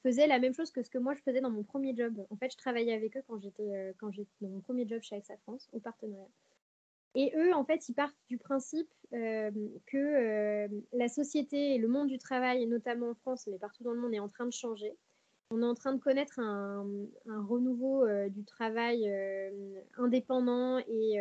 faisait 0.04 0.28
la 0.28 0.40
même 0.40 0.54
chose 0.54 0.72
que 0.72 0.82
ce 0.84 0.90
que 0.90 0.98
moi 0.98 1.14
je 1.14 1.22
faisais 1.22 1.42
dans 1.42 1.50
mon 1.50 1.64
premier 1.64 1.96
job. 1.96 2.26
En 2.30 2.38
fait, 2.38 2.52
je 2.52 2.58
travaillais 2.58 2.94
avec 2.94 3.18
eux 3.18 3.24
quand 3.28 3.40
j'étais 3.42 3.94
j'étais 4.12 4.32
dans 4.42 4.50
mon 4.50 4.62
premier 4.62 4.88
job 4.88 5.02
chez 5.02 5.16
AXA 5.16 5.38
France 5.44 5.70
au 5.74 5.80
partenariat. 5.80 6.28
Et 7.16 7.32
eux, 7.36 7.54
en 7.54 7.64
fait, 7.64 7.88
ils 7.90 7.94
partent 7.94 8.18
du 8.28 8.38
principe 8.38 8.90
que 9.12 10.68
la 10.94 11.10
société 11.10 11.76
et 11.76 11.78
le 11.78 11.88
monde 11.88 12.08
du 12.08 12.18
travail, 12.18 12.64
et 12.64 12.66
notamment 12.66 13.10
en 13.10 13.16
France, 13.16 13.48
mais 13.48 13.60
partout 13.60 13.84
dans 13.84 13.94
le 13.94 14.00
monde, 14.00 14.14
est 14.14 14.20
en 14.20 14.30
train 14.30 14.46
de 14.46 14.54
changer. 14.54 14.98
On 15.52 15.62
est 15.62 15.66
en 15.66 15.76
train 15.76 15.94
de 15.94 16.00
connaître 16.00 16.40
un, 16.40 16.88
un 17.28 17.44
renouveau 17.44 18.08
du 18.30 18.44
travail 18.46 19.08
indépendant 19.98 20.80
et 20.80 21.20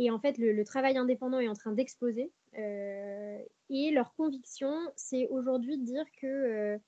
et 0.00 0.10
en 0.10 0.18
fait, 0.18 0.38
le, 0.38 0.64
travail 0.64 0.96
indépendant 0.96 1.40
est 1.40 1.48
en 1.48 1.54
train 1.54 1.72
d'exploser. 1.72 2.32
Euh, 2.56 3.38
et 3.68 3.90
leur 3.90 4.14
conviction, 4.14 4.72
c'est 4.96 5.28
aujourd'hui 5.28 5.76
de 5.76 5.84
dire 5.84 6.06
que 6.22 6.26
euh, 6.26 6.78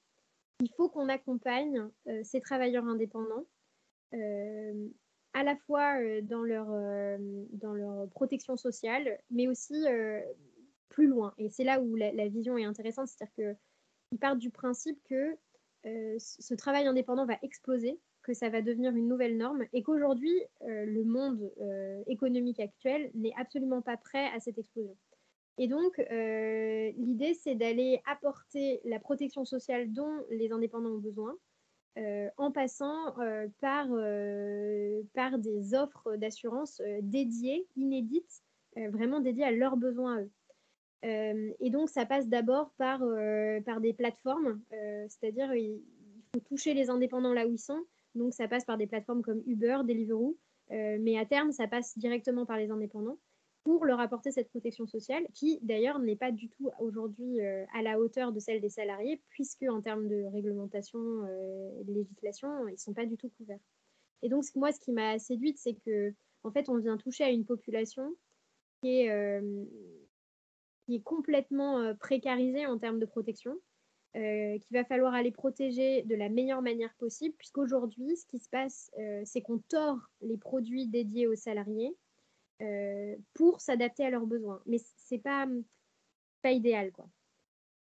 il 0.60 0.70
faut 0.78 0.88
qu'on 0.88 1.10
accompagne 1.10 1.90
euh, 2.08 2.20
ces 2.24 2.40
travailleurs 2.40 2.86
indépendants 2.86 3.44
à 5.34 5.42
la 5.42 5.56
fois 5.56 5.94
dans, 6.22 6.42
leur, 6.42 8.10
protection 8.10 8.56
sociale, 8.56 9.18
mais 9.30 9.46
aussi 9.48 9.86
plus 10.90 11.06
loin. 11.06 11.32
Et 11.38 11.48
c'est 11.48 11.64
là 11.64 11.80
où 11.80 11.96
la 11.96 12.28
vision 12.28 12.58
est 12.58 12.64
intéressante, 12.64 13.08
c'est-à-dire 13.08 13.56
qu'ils 14.10 14.18
partent 14.18 14.38
du 14.38 14.50
principe 14.50 15.02
que 15.04 15.38
ce 15.84 16.54
travail 16.54 16.86
indépendant 16.86 17.24
va 17.24 17.38
exploser 17.40 17.98
que 18.22 18.34
ça 18.34 18.48
va 18.48 18.62
devenir 18.62 18.94
une 18.94 19.08
nouvelle 19.08 19.36
norme 19.36 19.64
et 19.72 19.82
qu'aujourd'hui, 19.82 20.36
euh, 20.62 20.84
le 20.84 21.04
monde 21.04 21.50
euh, 21.60 22.02
économique 22.06 22.60
actuel 22.60 23.10
n'est 23.14 23.34
absolument 23.36 23.82
pas 23.82 23.96
prêt 23.96 24.28
à 24.34 24.40
cette 24.40 24.58
explosion. 24.58 24.96
Et 25.58 25.68
donc, 25.68 25.98
euh, 25.98 26.90
l'idée, 26.96 27.34
c'est 27.34 27.54
d'aller 27.54 28.00
apporter 28.06 28.80
la 28.84 28.98
protection 28.98 29.44
sociale 29.44 29.92
dont 29.92 30.24
les 30.30 30.50
indépendants 30.52 30.90
ont 30.90 30.98
besoin, 30.98 31.36
en 32.38 32.50
passant 32.50 33.14
par, 33.60 33.86
par 35.12 35.38
des 35.38 35.74
offres 35.74 36.16
d'assurance 36.16 36.80
dédiées, 37.02 37.66
inédites, 37.76 38.42
vraiment 38.76 39.20
dédiées 39.20 39.44
à 39.44 39.50
leurs 39.50 39.76
besoins 39.76 40.16
à 40.16 40.22
eux. 40.22 41.54
et 41.60 41.68
donc, 41.68 41.90
ça 41.90 42.06
passe 42.06 42.28
d'abord 42.28 42.70
par, 42.78 43.00
par 43.66 43.82
des 43.82 43.92
plateformes, 43.92 44.62
c'est-à-dire 44.70 45.54
il 45.54 45.82
faut 46.32 46.40
toucher 46.40 46.72
les 46.72 46.88
indépendants 46.88 47.34
là 47.34 47.46
où 47.46 47.52
ils 47.52 47.58
sont, 47.58 47.84
donc, 48.14 48.34
ça 48.34 48.48
passe 48.48 48.64
par 48.64 48.78
des 48.78 48.86
plateformes 48.86 49.22
comme 49.22 49.42
Uber, 49.46 49.78
Deliveroo, 49.84 50.36
euh, 50.70 50.98
mais 51.00 51.18
à 51.18 51.26
terme, 51.26 51.52
ça 51.52 51.66
passe 51.66 51.96
directement 51.98 52.46
par 52.46 52.56
les 52.56 52.70
indépendants 52.70 53.18
pour 53.64 53.84
leur 53.84 54.00
apporter 54.00 54.32
cette 54.32 54.48
protection 54.50 54.86
sociale, 54.86 55.24
qui 55.34 55.60
d'ailleurs 55.62 56.00
n'est 56.00 56.16
pas 56.16 56.32
du 56.32 56.48
tout 56.48 56.70
aujourd'hui 56.80 57.40
euh, 57.40 57.64
à 57.72 57.82
la 57.82 58.00
hauteur 58.00 58.32
de 58.32 58.40
celle 58.40 58.60
des 58.60 58.68
salariés, 58.68 59.22
puisque 59.28 59.62
en 59.62 59.80
termes 59.80 60.08
de 60.08 60.24
réglementation 60.32 60.98
euh, 60.98 61.80
et 61.80 61.84
de 61.84 61.92
législation, 61.92 62.66
ils 62.68 62.72
ne 62.72 62.76
sont 62.76 62.92
pas 62.92 63.06
du 63.06 63.16
tout 63.16 63.30
couverts. 63.38 63.60
Et 64.22 64.28
donc, 64.28 64.44
moi, 64.56 64.72
ce 64.72 64.80
qui 64.80 64.92
m'a 64.92 65.18
séduite, 65.18 65.58
c'est 65.58 65.74
que 65.74 66.12
en 66.42 66.50
fait, 66.50 66.68
on 66.68 66.78
vient 66.78 66.96
toucher 66.96 67.22
à 67.22 67.30
une 67.30 67.44
population 67.44 68.16
qui 68.80 69.02
est, 69.02 69.40
qui 70.84 70.96
est 70.96 71.02
complètement 71.02 71.94
précarisée 72.00 72.66
en 72.66 72.78
termes 72.78 72.98
de 72.98 73.06
protection, 73.06 73.56
euh, 74.14 74.58
qu'il 74.58 74.76
va 74.76 74.84
falloir 74.84 75.14
aller 75.14 75.30
protéger 75.30 76.02
de 76.02 76.14
la 76.14 76.28
meilleure 76.28 76.60
manière 76.60 76.92
possible, 76.94 77.34
puisqu'aujourd'hui, 77.38 78.14
ce 78.16 78.26
qui 78.26 78.38
se 78.38 78.48
passe, 78.50 78.90
euh, 78.98 79.22
c'est 79.24 79.40
qu'on 79.40 79.58
tord 79.58 79.98
les 80.20 80.36
produits 80.36 80.86
dédiés 80.86 81.26
aux 81.26 81.34
salariés 81.34 81.96
euh, 82.60 83.16
pour 83.32 83.62
s'adapter 83.62 84.04
à 84.04 84.10
leurs 84.10 84.26
besoins. 84.26 84.60
Mais 84.66 84.78
ce 84.78 85.14
n'est 85.14 85.20
pas, 85.20 85.48
pas 86.42 86.50
idéal. 86.50 86.92
Quoi. 86.92 87.08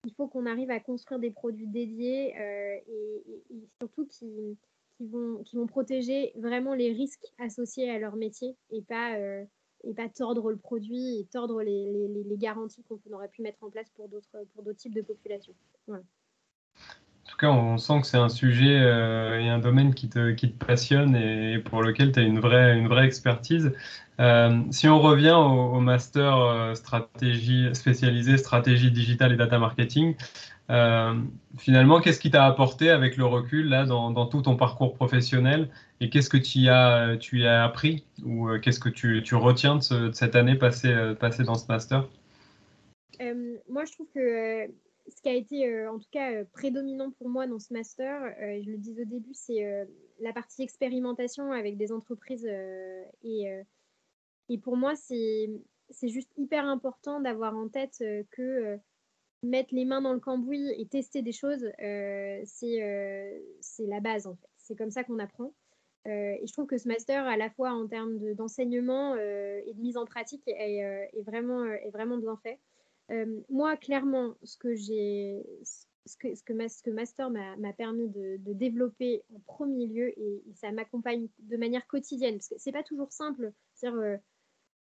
Il 0.06 0.14
faut 0.14 0.28
qu'on 0.28 0.46
arrive 0.46 0.70
à 0.70 0.80
construire 0.80 1.20
des 1.20 1.32
produits 1.32 1.68
dédiés 1.68 2.36
et, 2.38 3.72
surtout 3.82 4.06
qui, 4.06 4.56
qui, 4.98 5.08
vont, 5.08 5.42
qui 5.44 5.56
vont 5.56 5.66
protéger 5.66 6.32
vraiment 6.36 6.76
les 6.76 6.94
risques 6.94 7.26
associés 7.40 7.90
à 7.90 7.98
leur 7.98 8.16
métier 8.16 8.56
et 8.70 8.84
pas 8.84 9.18
et 9.84 9.94
pas 9.94 10.10
tordre 10.10 10.52
le 10.52 10.58
produit 10.58 11.20
et 11.20 11.26
tordre 11.26 11.62
les, 11.62 12.08
les, 12.08 12.24
les 12.24 12.38
garanties 12.38 12.84
qu'on 12.84 13.00
aurait 13.14 13.30
pu 13.30 13.42
mettre 13.42 13.64
en 13.64 13.70
place 13.70 13.90
pour 13.96 14.08
d'autres 14.10 14.74
types 14.74 14.94
de 14.94 15.02
populations. 15.02 15.54
Voilà. 15.88 16.04
En 17.30 17.32
tout 17.32 17.38
cas, 17.38 17.52
on 17.52 17.78
sent 17.78 18.02
que 18.02 18.08
c'est 18.08 18.18
un 18.18 18.28
sujet 18.28 18.80
euh, 18.82 19.40
et 19.40 19.50
un 19.50 19.60
domaine 19.60 19.94
qui 19.94 20.10
te, 20.10 20.32
qui 20.32 20.52
te 20.52 20.66
passionne 20.66 21.16
et, 21.16 21.60
pour 21.60 21.84
lequel 21.84 22.12
tu 22.12 22.20
as 22.20 22.24
une 22.24 22.40
vraie, 22.40 22.76
une 22.76 22.88
vraie 22.88 23.06
expertise. 23.06 23.72
Euh, 24.20 24.64
si 24.72 24.88
on 24.88 25.00
revient 25.00 25.36
au, 25.38 25.80
master 25.80 26.38
euh, 26.38 26.74
stratégie 26.74 27.70
spécialisé 27.74 28.36
stratégie 28.38 28.90
digitale 28.90 29.34
et 29.34 29.36
data 29.36 29.60
marketing, 29.60 30.16
finalement, 31.60 32.02
qu'est-ce 32.02 32.20
qui 32.20 32.32
t'a 32.32 32.46
apporté 32.48 32.90
avec 32.90 33.16
le 33.16 33.26
recul 33.26 33.70
là 33.70 33.86
dans, 33.86 34.10
dans, 34.10 34.26
tout 34.26 34.42
ton 34.42 34.56
parcours 34.56 34.96
professionnel 34.96 35.70
et 36.02 36.10
qu'est-ce 36.10 36.32
que 36.32 36.38
tu 36.38 36.68
as, 36.68 37.16
tu 37.18 37.46
as 37.46 37.64
appris 37.64 38.06
ou 38.26 38.50
qu'est-ce 38.58 38.80
que 38.80 38.90
tu, 38.90 39.22
tu 39.22 39.36
retiens 39.36 39.76
de, 39.76 40.08
de, 40.08 40.12
cette 40.14 40.36
année 40.36 40.56
passée, 40.56 41.14
passée 41.20 41.44
dans 41.44 41.56
ce 41.56 41.68
master? 41.68 42.08
Moi, 43.70 43.86
je 43.86 43.92
trouve 43.92 44.08
que 44.16 44.68
ce 45.10 45.22
qui 45.22 45.30
a 45.30 45.34
été 45.34 45.68
euh, 45.68 45.92
en 45.92 46.00
tout 46.00 46.10
cas 46.12 46.32
euh, 46.32 46.46
prédominant 46.54 47.12
pour 47.12 47.30
moi 47.30 47.48
dans 47.48 47.60
ce 47.60 47.74
master, 47.74 48.24
euh, 48.24 48.62
je 48.64 48.70
le 48.70 48.78
dis 48.78 48.92
au 49.00 49.06
début, 49.06 49.34
c'est 49.34 49.88
la 50.20 50.34
partie 50.34 50.64
expérimentation 50.64 51.52
avec 51.52 51.78
des 51.78 51.92
entreprises. 51.92 52.48
et, 53.24 54.58
pour 54.64 54.78
moi, 54.78 54.96
c'est 54.96 55.62
juste 56.08 56.32
hyper 56.38 56.66
important 56.66 57.20
d'avoir 57.20 57.56
en 57.56 57.70
tête 57.70 58.04
que 58.32 58.78
mettre 59.44 59.74
les 59.74 59.86
mains 59.86 60.02
dans 60.02 60.14
le 60.14 60.20
cambouis 60.20 60.70
et 60.78 60.88
tester 60.88 61.22
des 61.22 61.32
choses, 61.32 61.72
c'est 62.46 62.80
la 63.80 64.00
base 64.00 64.28
en 64.28 64.36
fait. 64.36 64.50
C'est 64.58 64.76
comme 64.76 64.92
ça 64.92 65.04
qu'on 65.04 65.20
apprend. 65.20 65.54
et 66.06 66.44
je 66.46 66.52
trouve 66.52 66.66
que 66.66 66.78
ce 66.78 66.88
master, 66.88 67.26
à 67.26 67.38
la 67.38 67.50
fois 67.50 67.72
en 67.72 67.88
termes 67.88 68.34
d'enseignement 68.34 69.16
et 69.16 69.74
de 69.74 69.82
mise 69.82 69.98
en 69.98 70.06
pratique, 70.06 70.44
est 70.48 71.22
vraiment 71.22 72.18
bien 72.18 72.38
fait. 72.44 72.60
Euh, 73.12 73.42
moi, 73.50 73.78
clairement, 73.78 74.36
ce 74.44 74.58
que 74.58 74.76
ce 74.76 76.18
que, 76.18 76.34
ce 76.36 76.44
que, 76.44 76.92
Master 76.92 77.30
m'a 77.30 77.74
permis 77.74 78.08
de, 78.10 78.38
développer 78.54 79.24
en 79.34 79.40
premier 79.40 79.88
lieu, 79.88 80.20
et, 80.20 80.44
ça 80.56 80.72
m'accompagne 80.72 81.28
de 81.40 81.58
manière 81.58 81.86
quotidienne, 81.88 82.36
parce 82.36 82.50
que 82.50 82.56
c'est 82.58 82.72
pas 82.72 82.84
toujours 82.84 83.12
simple. 83.12 83.52
C'est-à-dire, 83.74 84.00
euh, 84.00 84.18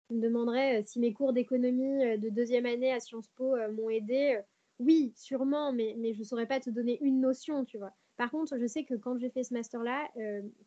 je 0.10 0.16
me 0.16 0.22
demanderais 0.22 0.82
euh, 0.82 0.84
si 0.86 1.00
mes 1.00 1.14
cours 1.14 1.34
d'économie 1.34 2.18
de 2.18 2.30
deuxième 2.30 2.66
année 2.66 2.92
à 2.94 3.00
Sciences 3.00 3.30
Po 3.36 3.56
m'ont 3.74 3.90
aidé. 3.90 4.40
oui, 4.80 5.14
sûrement, 5.16 5.74
mais, 5.74 5.96
mais 5.98 6.14
je 6.14 6.20
ne 6.20 6.26
saurais 6.26 6.48
pas 6.48 6.60
te 6.60 6.70
donner 6.70 6.98
une 7.02 7.20
notion, 7.20 7.66
tu 7.66 7.78
vois. 7.78 7.94
Par 8.16 8.32
contre, 8.32 8.58
je 8.58 8.66
sais 8.66 8.84
que 8.84 8.96
quand 8.96 9.18
j'ai 9.18 9.30
fait 9.30 9.44
ce 9.44 9.54
master-là, 9.54 10.10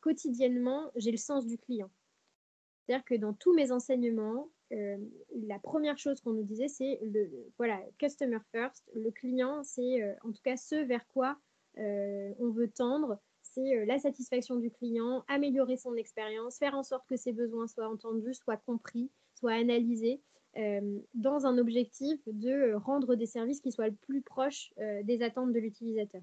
quotidiennement, 0.00 0.90
j'ai 0.96 1.10
le 1.10 1.16
sens 1.16 1.46
du 1.46 1.58
client. 1.58 1.90
C'est-à-dire 2.86 3.04
que 3.04 3.14
dans 3.14 3.32
tous 3.32 3.54
mes 3.54 3.72
enseignements, 3.72 4.48
euh, 4.72 4.96
la 5.48 5.58
première 5.58 5.98
chose 5.98 6.20
qu'on 6.20 6.32
nous 6.32 6.44
disait, 6.44 6.68
c'est 6.68 7.00
le 7.02 7.30
voilà, 7.58 7.80
customer 7.98 8.38
first. 8.52 8.88
Le 8.94 9.10
client, 9.10 9.62
c'est 9.62 10.02
euh, 10.02 10.14
en 10.22 10.32
tout 10.32 10.42
cas 10.42 10.56
ce 10.56 10.76
vers 10.76 11.06
quoi 11.08 11.36
euh, 11.78 12.32
on 12.38 12.50
veut 12.50 12.70
tendre. 12.70 13.18
C'est 13.42 13.84
la 13.84 13.98
satisfaction 13.98 14.56
du 14.56 14.70
client, 14.70 15.24
améliorer 15.26 15.76
son 15.76 15.96
expérience, 15.96 16.58
faire 16.58 16.74
en 16.74 16.84
sorte 16.84 17.08
que 17.08 17.16
ses 17.16 17.32
besoins 17.32 17.66
soient 17.66 17.88
entendus, 17.88 18.34
soient 18.34 18.58
compris, 18.58 19.10
soient 19.34 19.54
analysés, 19.54 20.20
dans 21.14 21.46
un 21.46 21.58
objectif 21.58 22.20
de 22.26 22.74
rendre 22.74 23.16
des 23.16 23.26
services 23.26 23.60
qui 23.60 23.72
soient 23.72 23.88
le 23.88 23.96
plus 23.96 24.22
proches 24.22 24.72
des 25.02 25.22
attentes 25.22 25.52
de 25.52 25.58
l'utilisateur. 25.58 26.22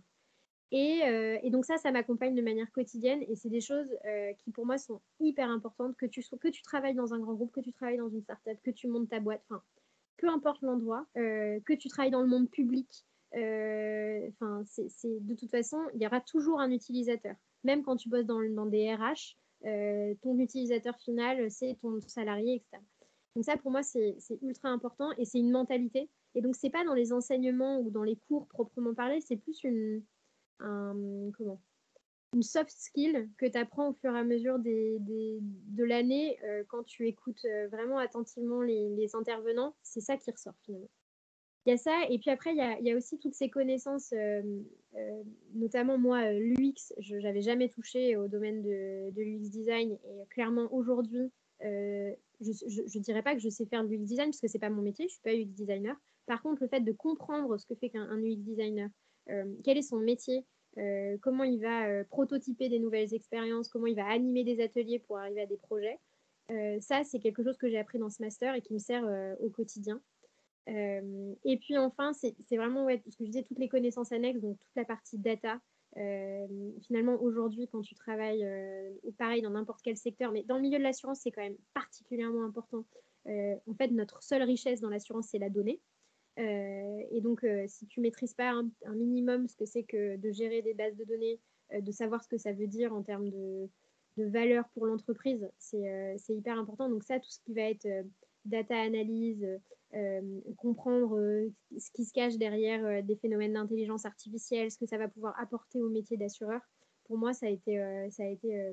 Euh, 0.73 1.38
et, 1.41 1.49
donc 1.49 1.65
ça, 1.65 1.77
ça 1.77 1.91
m'accompagne 1.91 2.36
de 2.36 2.41
manière 2.41 2.69
quotidienne 2.71 3.23
et 3.30 3.36
c'est 3.36 3.49
des 3.49 3.62
choses 3.62 3.88
euh, 4.06 4.34
qui 4.34 4.51
pour 4.51 4.65
moi 4.65 4.77
sont 4.77 5.01
hyper 5.19 5.49
importantes, 5.49 5.95
que 5.95 6.06
tu, 6.06 6.21
que 6.41 6.47
tu 6.49 6.62
travailles 6.62 6.95
dans 6.95 7.13
un 7.13 7.19
grand 7.19 7.36
groupe, 7.36 7.53
que 7.53 7.62
tu 7.62 7.71
travailles 7.71 7.97
dans 7.97 8.10
une 8.10 8.21
startup, 8.21 8.58
que 8.63 8.71
tu 8.71 8.88
montes 8.88 9.10
ta 9.10 9.19
boîte, 9.19 9.41
enfin, 9.49 9.62
peu 10.17 10.27
importe 10.27 10.62
l'endroit, 10.62 11.06
euh, 11.15 11.60
que 11.65 11.73
tu 11.73 11.88
travailles 11.88 12.12
dans 12.12 12.21
le 12.21 12.27
monde 12.27 12.49
public, 12.49 13.06
enfin, 13.34 14.63
c'est, 14.65 14.89
de 15.21 15.36
toute 15.36 15.51
façon, 15.51 15.80
il 15.93 16.01
y 16.01 16.08
aura 16.08 16.19
toujours 16.21 16.60
un 16.60 16.71
utilisateur. 16.71 17.36
Même 17.63 17.84
quand 17.84 17.95
tu 17.95 18.10
bosses 18.10 18.25
dans, 18.25 18.41
dans 18.41 18.65
des 18.65 18.93
RH, 18.93 19.38
ton 20.21 20.38
utilisateur 20.39 20.97
final, 20.97 21.49
c'est 21.51 21.77
ton 21.82 21.99
salarié, 22.01 22.56
etc. 22.56 22.82
Donc 23.36 23.45
ça, 23.45 23.56
pour 23.56 23.71
moi, 23.71 23.84
c'est 23.84 24.17
ultra 24.41 24.69
important 24.69 25.12
et 25.17 25.25
c'est 25.25 25.38
une 25.38 25.51
mentalité. 25.51 26.10
Et 26.36 26.41
donc, 26.41 26.56
c'est 26.56 26.71
pas 26.71 26.84
dans 26.84 26.93
les 26.93 27.13
enseignements 27.13 27.80
ou 27.80 27.91
dans 27.91 28.03
les 28.03 28.17
cours 28.27 28.47
proprement 28.47 28.95
parlé, 28.95 29.21
c'est 29.21 29.38
plus 29.38 29.63
une, 29.63 30.01
comment, 30.60 31.62
une 32.34 32.43
soft 32.43 32.72
skill 32.72 33.30
que 33.38 33.46
tu 33.46 33.58
apprends 33.58 33.89
au 33.89 33.93
fur 33.93 34.13
et 34.13 34.20
à 34.20 34.24
mesure 34.24 34.60
de 34.60 35.84
l'année 35.84 36.38
euh, 36.43 36.63
quand 36.67 36.84
tu 36.84 37.08
écoutes 37.08 37.46
euh, 37.46 37.67
vraiment 37.70 37.98
attentivement 37.98 38.62
les, 38.62 39.15
intervenants. 39.15 39.76
C'est 39.82 40.02
ça 40.02 40.17
qui 40.17 40.30
ressort 40.32 40.56
finalement. 40.63 40.89
Il 41.65 41.72
y 41.72 41.74
a 41.74 41.78
ça, 41.78 42.04
et 42.10 42.17
puis 42.17 42.30
après, 42.30 42.52
il 42.52 42.58
y 42.58 42.62
a, 42.62 42.80
il 42.80 42.86
y 42.86 42.91
a 42.91 42.96
aussi 42.96 43.20
toutes 43.20 43.34
ces 43.34 43.50
connaissances, 43.50 44.13
euh, 44.13 44.41
notamment 45.54 45.98
moi, 45.98 46.32
l'UX, 46.32 46.93
je 47.00 47.17
n'avais 47.17 47.41
jamais 47.41 47.67
touché 47.67 48.15
au 48.15 48.30
domaine 48.30 48.62
de, 48.62 49.12
de 49.12 49.22
l'UX 49.22 49.50
design, 49.50 49.91
et 49.91 50.26
clairement 50.30 50.74
aujourd'hui, 50.74 51.30
je 51.60 52.15
ne 52.39 53.00
dirais 53.02 53.22
pas 53.22 53.34
que 53.34 53.41
je 53.41 53.50
sais 53.50 53.65
faire 53.65 53.84
de 53.84 53.89
l'UX 53.89 54.06
design, 54.06 54.30
parce 54.30 54.39
que 54.39 54.48
ce 54.48 54.54
n'est 54.54 54.62
pas 54.62 54.70
mon 54.70 54.82
métier, 54.82 55.10
je 55.10 55.13
ne 55.13 55.13
suis 55.13 55.22
pas 55.22 55.34
UX 55.34 55.54
designer. 55.54 55.98
Par 56.26 56.41
contre, 56.41 56.62
le 56.62 56.70
fait 56.70 56.80
de 56.80 56.91
comprendre 56.93 57.58
ce 57.58 57.65
que 57.65 57.76
fait 57.76 57.89
qu'un 57.89 58.17
UX 58.17 58.38
designer, 58.38 58.89
quel 59.63 59.78
est 59.78 59.82
son 59.82 59.98
métier, 59.98 60.46
euh, 60.78 61.18
comment 61.22 61.44
il 61.44 61.60
va 61.60 61.88
euh, 61.88 62.04
prototyper 62.04 62.70
des 62.70 62.80
nouvelles 62.80 63.13
expériences, 63.13 63.68
comment 63.68 63.88
il 63.88 63.96
va 63.96 64.06
animer 64.06 64.44
des 64.44 64.62
ateliers 64.62 65.00
pour 65.00 65.18
arriver 65.18 65.42
à 65.42 65.46
des 65.46 65.58
projets. 65.58 66.00
Euh, 66.52 66.80
ça, 66.82 67.04
c'est 67.04 67.20
quelque 67.20 67.44
chose 67.44 67.58
que 67.58 67.68
j'ai 67.68 67.80
appris 67.80 67.98
dans 67.98 68.10
ce 68.10 68.22
master 68.22 68.54
et 68.54 68.62
qui 68.62 68.74
me 68.74 68.80
sert 68.80 69.04
au 69.42 69.50
quotidien. 69.50 70.02
et 70.68 71.58
puis 71.60 71.78
enfin, 71.78 72.13
c'est 72.13 72.36
vraiment 72.52 72.86
ouais, 72.86 73.02
ce 73.10 73.18
que 73.18 73.26
je 73.26 73.30
disais, 73.32 73.44
toutes 73.44 73.60
les 73.60 73.70
connaissances 73.70 74.12
annexes, 74.12 74.42
donc 74.42 74.60
toute 74.60 74.76
la 74.76 74.86
partie 74.86 75.18
data. 75.18 75.60
finalement, 75.96 77.20
aujourd'hui, 77.22 77.68
quand 77.68 77.82
tu 77.82 77.96
travailles, 77.96 78.46
pareil 79.18 79.42
dans 79.42 79.50
n'importe 79.50 79.82
quel 79.84 79.98
secteur, 79.98 80.32
mais 80.32 80.44
dans 80.44 80.56
le 80.56 80.62
milieu 80.62 80.78
de 80.78 80.84
l'assurance, 80.84 81.22
c'est 81.22 81.32
quand 81.32 81.42
même 81.42 81.58
particulièrement 81.74 82.46
important. 82.46 82.86
en 83.26 83.74
fait, 83.78 83.92
notre 83.92 84.24
seule 84.24 84.44
richesse 84.44 84.80
dans 84.80 84.90
l'assurance, 84.90 85.30
c'est 85.32 85.40
la 85.40 85.50
donnée. 85.50 85.82
Euh, 86.38 87.04
et 87.10 87.21
donc, 87.21 87.43
euh, 87.43 87.65
si 87.67 87.88
tu 87.88 88.00
maîtrises 88.00 88.34
pas 88.34 88.52
un, 88.52 88.95
minimum 88.95 89.47
ce 89.47 89.56
que 89.56 89.65
c'est 89.65 89.84
que 89.84 90.17
de 90.17 90.32
gérer 90.32 90.62
des 90.62 90.73
bases 90.73 90.95
de 90.95 91.04
données, 91.04 91.39
euh, 91.73 91.82
de 91.82 91.91
savoir 91.91 92.23
ce 92.23 92.30
que 92.30 92.38
ça 92.38 92.54
veut 92.54 92.67
dire 92.67 92.93
en 92.93 93.04
termes 93.04 93.30
de, 93.30 93.69
valeur 94.19 94.67
pour 94.69 94.88
l'entreprise, 94.88 95.47
c'est 95.60 96.17
hyper 96.28 96.58
important. 96.58 96.89
Donc 96.89 97.04
ça, 97.04 97.19
tout 97.19 97.30
ce 97.30 97.39
qui 97.41 97.54
va 97.54 97.62
être 97.62 97.88
data 98.45 98.76
analyse, 98.76 99.45
comprendre 100.58 101.19
ce 101.78 101.91
qui 101.91 102.04
se 102.04 102.13
cache 102.13 102.36
derrière 102.38 103.04
des 103.04 103.15
phénomènes 103.15 103.54
d'intelligence 103.54 104.06
artificielle, 104.08 104.71
ce 104.71 104.80
que 104.80 104.88
ça 104.88 104.97
va 104.97 105.08
pouvoir 105.08 105.39
apporter 105.39 105.84
au 105.84 105.89
métier 105.89 106.17
d'assureur, 106.17 106.62
pour 107.04 107.19
moi, 107.19 107.32
ça 107.34 107.45
a 107.45 107.50
été, 107.50 107.78
ça 108.10 108.23
a 108.23 108.26
été 108.26 108.71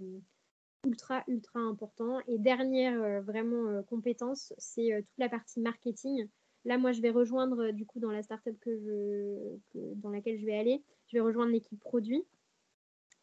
ultra, 0.87 1.23
ultra 1.29 1.61
important. 1.61 2.21
Et 2.27 2.39
dernière 2.39 3.21
vraiment 3.21 3.83
compétence, 3.83 4.55
c'est 4.57 4.95
toute 4.97 5.19
la 5.19 5.29
partie 5.29 5.61
marketing. 5.61 6.27
Là, 6.65 6.79
moi, 6.79 6.93
je 6.93 7.03
vais 7.03 7.11
rejoindre, 7.11 7.65
euh, 7.65 7.73
du 7.73 7.85
coup, 7.85 8.01
dans 8.01 8.11
la 8.11 8.23
startup 8.23 8.59
que 8.61 8.77
je, 8.79 9.81
dans 9.97 10.11
laquelle 10.11 10.39
je 10.39 10.47
vais 10.47 10.57
aller, 10.57 10.83
je 11.09 11.17
vais 11.17 11.21
rejoindre 11.21 11.53
l'équipe 11.53 11.79
produit. 11.79 12.25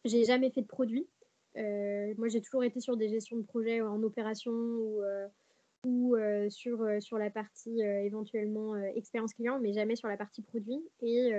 J'ai 0.04 0.24
jamais 0.24 0.50
fait 0.50 0.62
de 0.62 0.66
produit. 0.66 1.08
Euh, 1.56 2.14
moi, 2.18 2.28
j'ai 2.28 2.40
toujours 2.40 2.64
été 2.64 2.80
sur 2.80 2.96
des 2.96 3.08
gestions 3.08 3.36
de 3.36 3.42
projets 3.42 3.80
en 3.80 4.02
opération 4.02 4.52
ou, 4.52 6.14
euh, 6.14 6.48
sur, 6.50 6.84
la 7.18 7.30
partie 7.30 7.80
éventuellement 7.80 8.76
expérience 8.76 9.34
client, 9.34 9.58
mais 9.60 9.72
jamais 9.72 9.96
sur 9.96 10.08
la 10.08 10.16
partie 10.16 10.42
produit. 10.42 10.80
Et 11.00 11.32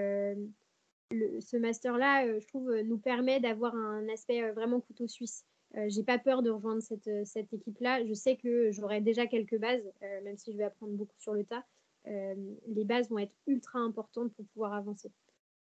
ce 1.12 1.58
master-là, 1.58 2.40
je 2.40 2.48
trouve, 2.48 2.74
nous 2.82 2.98
permet 2.98 3.40
d'avoir 3.40 3.76
un 3.76 4.08
aspect 4.10 4.52
vraiment 4.52 4.82
couteau 4.82 5.08
suisse. 5.08 5.46
j'ai 5.88 6.04
pas 6.04 6.20
peur 6.20 6.42
de 6.42 6.50
rejoindre 6.50 6.82
cette, 6.82 7.10
cette 7.26 7.54
équipe-là. 7.54 8.06
Je 8.06 8.14
sais 8.14 8.36
que 8.38 8.72
j'aurai 8.72 9.02
déjà 9.02 9.26
quelques 9.26 9.58
bases, 9.58 9.90
même 10.24 10.38
si 10.38 10.52
je 10.52 10.58
vais 10.58 10.66
apprendre 10.66 10.94
beaucoup 10.94 11.20
sur 11.20 11.34
le 11.34 11.44
tas. 11.44 11.66
Euh, 12.08 12.36
les 12.68 12.84
bases 12.84 13.10
vont 13.10 13.20
être 13.20 13.36
ultra 13.48 13.80
importantes 13.80 14.34
pour 14.34 14.46
pouvoir 14.48 14.74
avancer. 14.74 15.12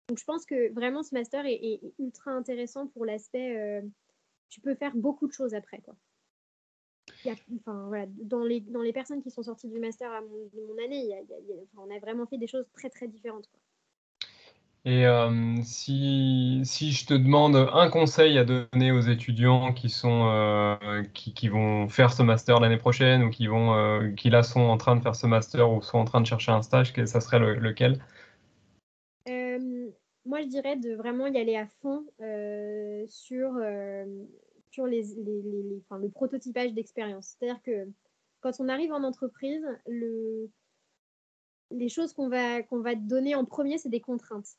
Donc 0.10 0.18
je 0.18 0.26
pense 0.26 0.46
que 0.46 0.74
vraiment 0.74 1.04
ce 1.04 1.14
master 1.14 1.46
est, 1.46 1.80
ultra 2.00 2.32
intéressant 2.32 2.88
pour 2.88 3.06
l'aspect, 3.06 3.58
euh, 3.58 3.82
tu 4.50 4.60
peux 4.60 4.76
faire 4.76 4.96
beaucoup 4.96 5.28
de 5.28 5.34
choses 5.34 5.54
après. 5.54 5.80
Quoi. 5.82 5.96
enfin, 7.60 7.88
voilà, 7.88 8.06
dans, 8.08 8.44
les, 8.44 8.60
dans 8.60 8.82
les 8.82 8.92
personnes 8.92 9.22
qui 9.22 9.32
sont 9.32 9.44
sorties 9.44 9.70
du 9.70 9.80
master 9.80 10.12
à 10.12 10.22
mon, 10.22 10.50
de 10.54 10.62
mon 10.68 10.84
année, 10.84 11.24
on 11.78 11.90
a 11.90 12.00
vraiment 12.00 12.26
fait 12.26 12.38
des 12.38 12.48
choses 12.48 12.66
très 12.74 12.90
très 12.90 13.08
différentes. 13.08 13.50
Et 14.84 15.06
euh, 15.06 15.62
si, 15.64 16.62
si, 16.64 16.92
je 16.92 17.06
te 17.06 17.14
demande 17.14 17.56
un 17.56 17.88
conseil 17.92 18.40
à 18.40 18.46
donner 18.46 18.92
aux 18.92 19.02
étudiants 19.02 19.74
qui, 19.74 19.90
sont, 19.90 20.28
euh, 20.32 21.04
qui, 21.14 21.36
qui, 21.36 21.50
vont 21.50 21.88
faire 21.88 22.12
ce 22.12 22.24
master 22.24 22.60
l'année 22.60 22.80
prochaine 22.80 23.24
ou 23.24 23.30
qui, 23.30 23.46
vont, 23.46 23.76
euh, 23.76 24.12
qui 24.14 24.32
là 24.32 24.42
sont 24.42 24.62
en 24.62 24.78
train 24.78 24.96
de 24.96 25.02
faire 25.02 25.16
ce 25.16 25.28
master 25.28 25.72
ou 25.72 25.84
sont 25.84 26.00
en 26.00 26.06
train 26.06 26.20
de 26.20 26.26
chercher 26.26 26.52
un 26.52 26.64
stage, 26.64 26.94
ça 27.06 27.22
serait 27.22 27.40
lequel? 27.40 28.04
Moi, 30.24 30.42
je 30.42 30.48
dirais 30.48 30.78
de 30.78 30.94
vraiment 30.96 31.28
y 31.28 31.38
aller 31.38 31.58
à 31.58 31.68
fond 31.82 32.04
sur, 33.08 33.52
sur 34.72 34.86
les, 34.88 35.04
les, 35.18 35.42
les, 35.44 35.82
enfin, 35.84 36.00
le 36.00 36.10
prototypage 36.10 36.74
d'expérience. 36.74 37.36
C'est-à-dire 37.38 37.62
que 37.64 37.88
quand 38.40 38.52
on 38.60 38.68
arrive 38.68 38.94
en 38.94 39.04
entreprise, 39.04 39.66
le, 39.88 40.50
les 41.72 41.90
choses 41.90 42.14
qu'on 42.14 42.30
va, 42.30 42.64
qu'on 42.64 42.82
va 42.82 42.96
donner 42.96 43.36
en 43.36 43.46
premier, 43.46 43.78
c'est 43.78 43.90
des 43.90 44.00
contraintes. 44.00 44.58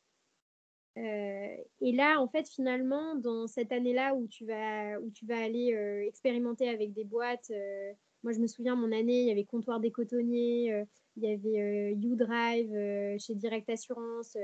Euh, 0.99 1.57
et 1.81 1.93
là, 1.93 2.21
en 2.21 2.29
fait, 2.29 2.49
finalement, 2.49 3.15
dans 3.17 3.47
cette 3.47 3.73
année-là 3.73 4.15
où 4.15 4.27
tu 4.27 4.45
vas, 4.45 5.01
où 5.01 5.11
tu 5.11 5.25
vas 5.27 5.39
aller 5.39 5.75
euh, 5.75 6.07
expérimenter 6.07 6.69
avec 6.69 6.93
des 6.93 7.05
boîtes, 7.05 7.51
euh, 7.51 7.93
moi 8.23 8.33
je 8.33 8.41
me 8.41 8.47
souviens, 8.47 8.77
mon 8.77 8.93
année, 8.93 9.23
il 9.23 9.29
y 9.29 9.31
avait 9.31 9.45
Comptoir 9.45 9.81
des 9.81 9.91
Cotonniers, 9.91 10.85
il 11.17 11.23
y 11.23 11.33
avait 11.33 11.95
YouDrive 11.95 13.19
chez 13.19 13.35
Direct 13.35 13.69
Assurance. 13.69 14.37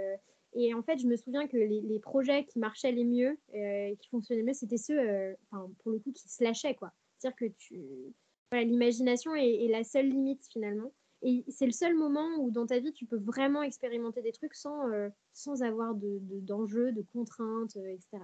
et 0.55 0.75
en 0.75 0.83
fait, 0.83 0.99
je 0.99 1.07
me 1.07 1.17
souviens 1.17 1.47
que 1.47 1.57
les, 1.57 2.01
projets 2.01 2.45
qui 2.45 2.59
marchaient 2.59 2.91
les 2.91 3.05
mieux, 3.05 3.39
qui 4.01 4.09
fonctionnaient 4.09 4.43
mieux, 4.43 4.55
c'était 4.55 4.79
ceux, 4.79 5.37
pour 5.51 5.93
le 5.93 6.01
coup, 6.01 6.13
qui 6.13 6.29
se 6.29 6.43
lâchaient. 6.43 6.77
C'est-à-dire 7.19 7.37
que 7.37 8.57
l'imagination 8.57 9.35
est, 9.37 9.69
la 9.69 9.85
seule 9.85 10.09
limite 10.09 10.45
finalement. 10.51 10.93
Et 11.23 11.45
c'est 11.49 11.67
le 11.67 11.73
seul 11.73 11.95
moment 11.97 12.37
où 12.39 12.51
dans 12.51 12.67
ta 12.67 12.79
vie, 12.79 12.93
tu 12.93 13.07
peux 13.07 13.19
vraiment 13.19 13.63
expérimenter 13.63 14.23
des 14.23 14.33
trucs 14.33 14.55
sans, 14.55 14.89
euh, 14.89 15.09
sans 15.33 15.63
avoir 15.63 15.95
d'enjeux, 15.95 16.93
de, 16.93 17.01
de, 17.01 17.07
contraintes, 17.13 17.77
euh, 17.77 17.89
etc. 17.89 18.23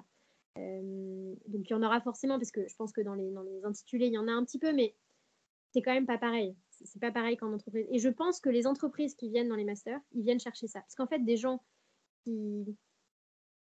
Euh, 0.58 1.34
donc 1.48 1.68
il 1.68 1.72
y 1.72 1.74
en 1.74 1.82
aura 1.82 2.00
forcément, 2.00 2.38
parce 2.38 2.52
que 2.52 2.68
je 2.68 2.76
pense 2.76 2.92
que 2.92 3.00
dans 3.00 3.14
les, 3.14 3.30
dans 3.32 3.42
les 3.42 3.64
intitulés, 3.64 4.06
il 4.06 4.12
y 4.12 4.18
en 4.18 4.28
a 4.28 4.32
un 4.32 4.44
petit 4.44 4.60
peu, 4.60 4.72
mais 4.72 4.94
c'est 5.72 5.82
quand 5.82 5.92
même 5.92 6.06
pas 6.06 6.18
pareil. 6.18 6.56
C'est 6.70 7.00
pas 7.00 7.10
pareil 7.10 7.36
qu'en 7.36 7.52
entreprise. 7.52 7.86
Et 7.90 7.98
je 7.98 8.08
pense 8.08 8.40
que 8.40 8.48
les 8.48 8.66
entreprises 8.66 9.14
qui 9.14 9.28
viennent 9.28 9.48
dans 9.48 9.56
les 9.56 9.64
masters, 9.64 10.00
ils 10.12 10.22
viennent 10.22 10.40
chercher 10.40 10.68
ça. 10.68 10.80
Parce 10.80 10.94
qu'en 10.94 11.06
fait, 11.06 11.20
des 11.20 11.36
gens 11.36 11.64
qui, 12.22 12.64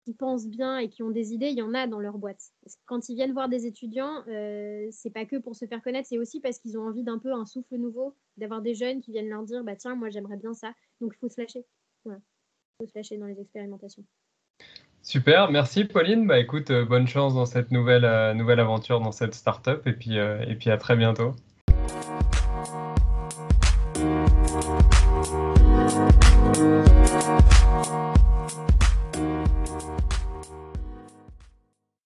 qui 0.05 0.15
pensent 0.15 0.49
bien 0.49 0.79
et 0.79 0.89
qui 0.89 1.03
ont 1.03 1.11
des 1.11 1.33
idées, 1.33 1.49
il 1.49 1.57
y 1.57 1.63
en 1.63 1.75
a 1.75 1.87
dans 1.87 2.01
leur 2.01 2.19
boîte. 2.19 2.41
Quand 2.87 3.09
ils 3.09 3.15
viennent 3.15 3.33
voir 3.33 3.49
des 3.49 3.67
étudiants, 3.67 4.25
euh, 4.29 4.89
c'est 4.91 5.11
pas 5.11 5.25
que 5.25 5.37
pour 5.37 5.55
se 5.55 5.67
faire 5.67 5.83
connaître, 5.83 6.09
c'est 6.09 6.19
aussi 6.19 6.41
parce 6.41 6.59
qu'ils 6.59 6.77
ont 6.79 6.83
envie 6.83 7.05
d'un 7.05 7.19
peu 7.19 7.33
un 7.33 7.45
souffle 7.45 7.77
nouveau, 7.77 8.17
d'avoir 8.37 8.63
des 8.63 8.75
jeunes 8.75 9.01
qui 9.01 9.13
viennent 9.13 9.29
leur 9.29 9.43
dire 9.45 9.63
bah 9.63 9.77
tiens, 9.77 9.95
moi 9.95 10.11
j'aimerais 10.11 10.37
bien 10.37 10.55
ça. 10.55 10.73
Donc 11.01 11.13
il 11.15 11.19
faut 11.19 11.29
se 11.29 11.41
lâcher. 11.41 11.65
Il 12.07 12.13
faut 12.79 12.87
se 12.87 12.93
lâcher 12.97 13.17
dans 13.17 13.27
les 13.27 13.41
expérimentations. 13.41 14.05
Super, 15.03 15.51
merci 15.51 15.85
Pauline. 15.85 16.27
Bah 16.27 16.39
écoute, 16.39 16.71
euh, 16.71 16.85
bonne 16.85 17.07
chance 17.07 17.35
dans 17.35 17.47
cette 17.47 17.71
nouvelle, 17.71 18.05
euh, 18.05 18.35
nouvelle 18.35 18.61
aventure 18.61 19.01
dans 19.01 19.13
cette 19.13 19.35
startup 19.35 19.87
et 19.87 19.93
puis, 19.93 20.17
et 20.17 20.57
puis 20.57 20.71
à 20.71 20.79
très 20.79 20.97
bientôt. 20.97 21.35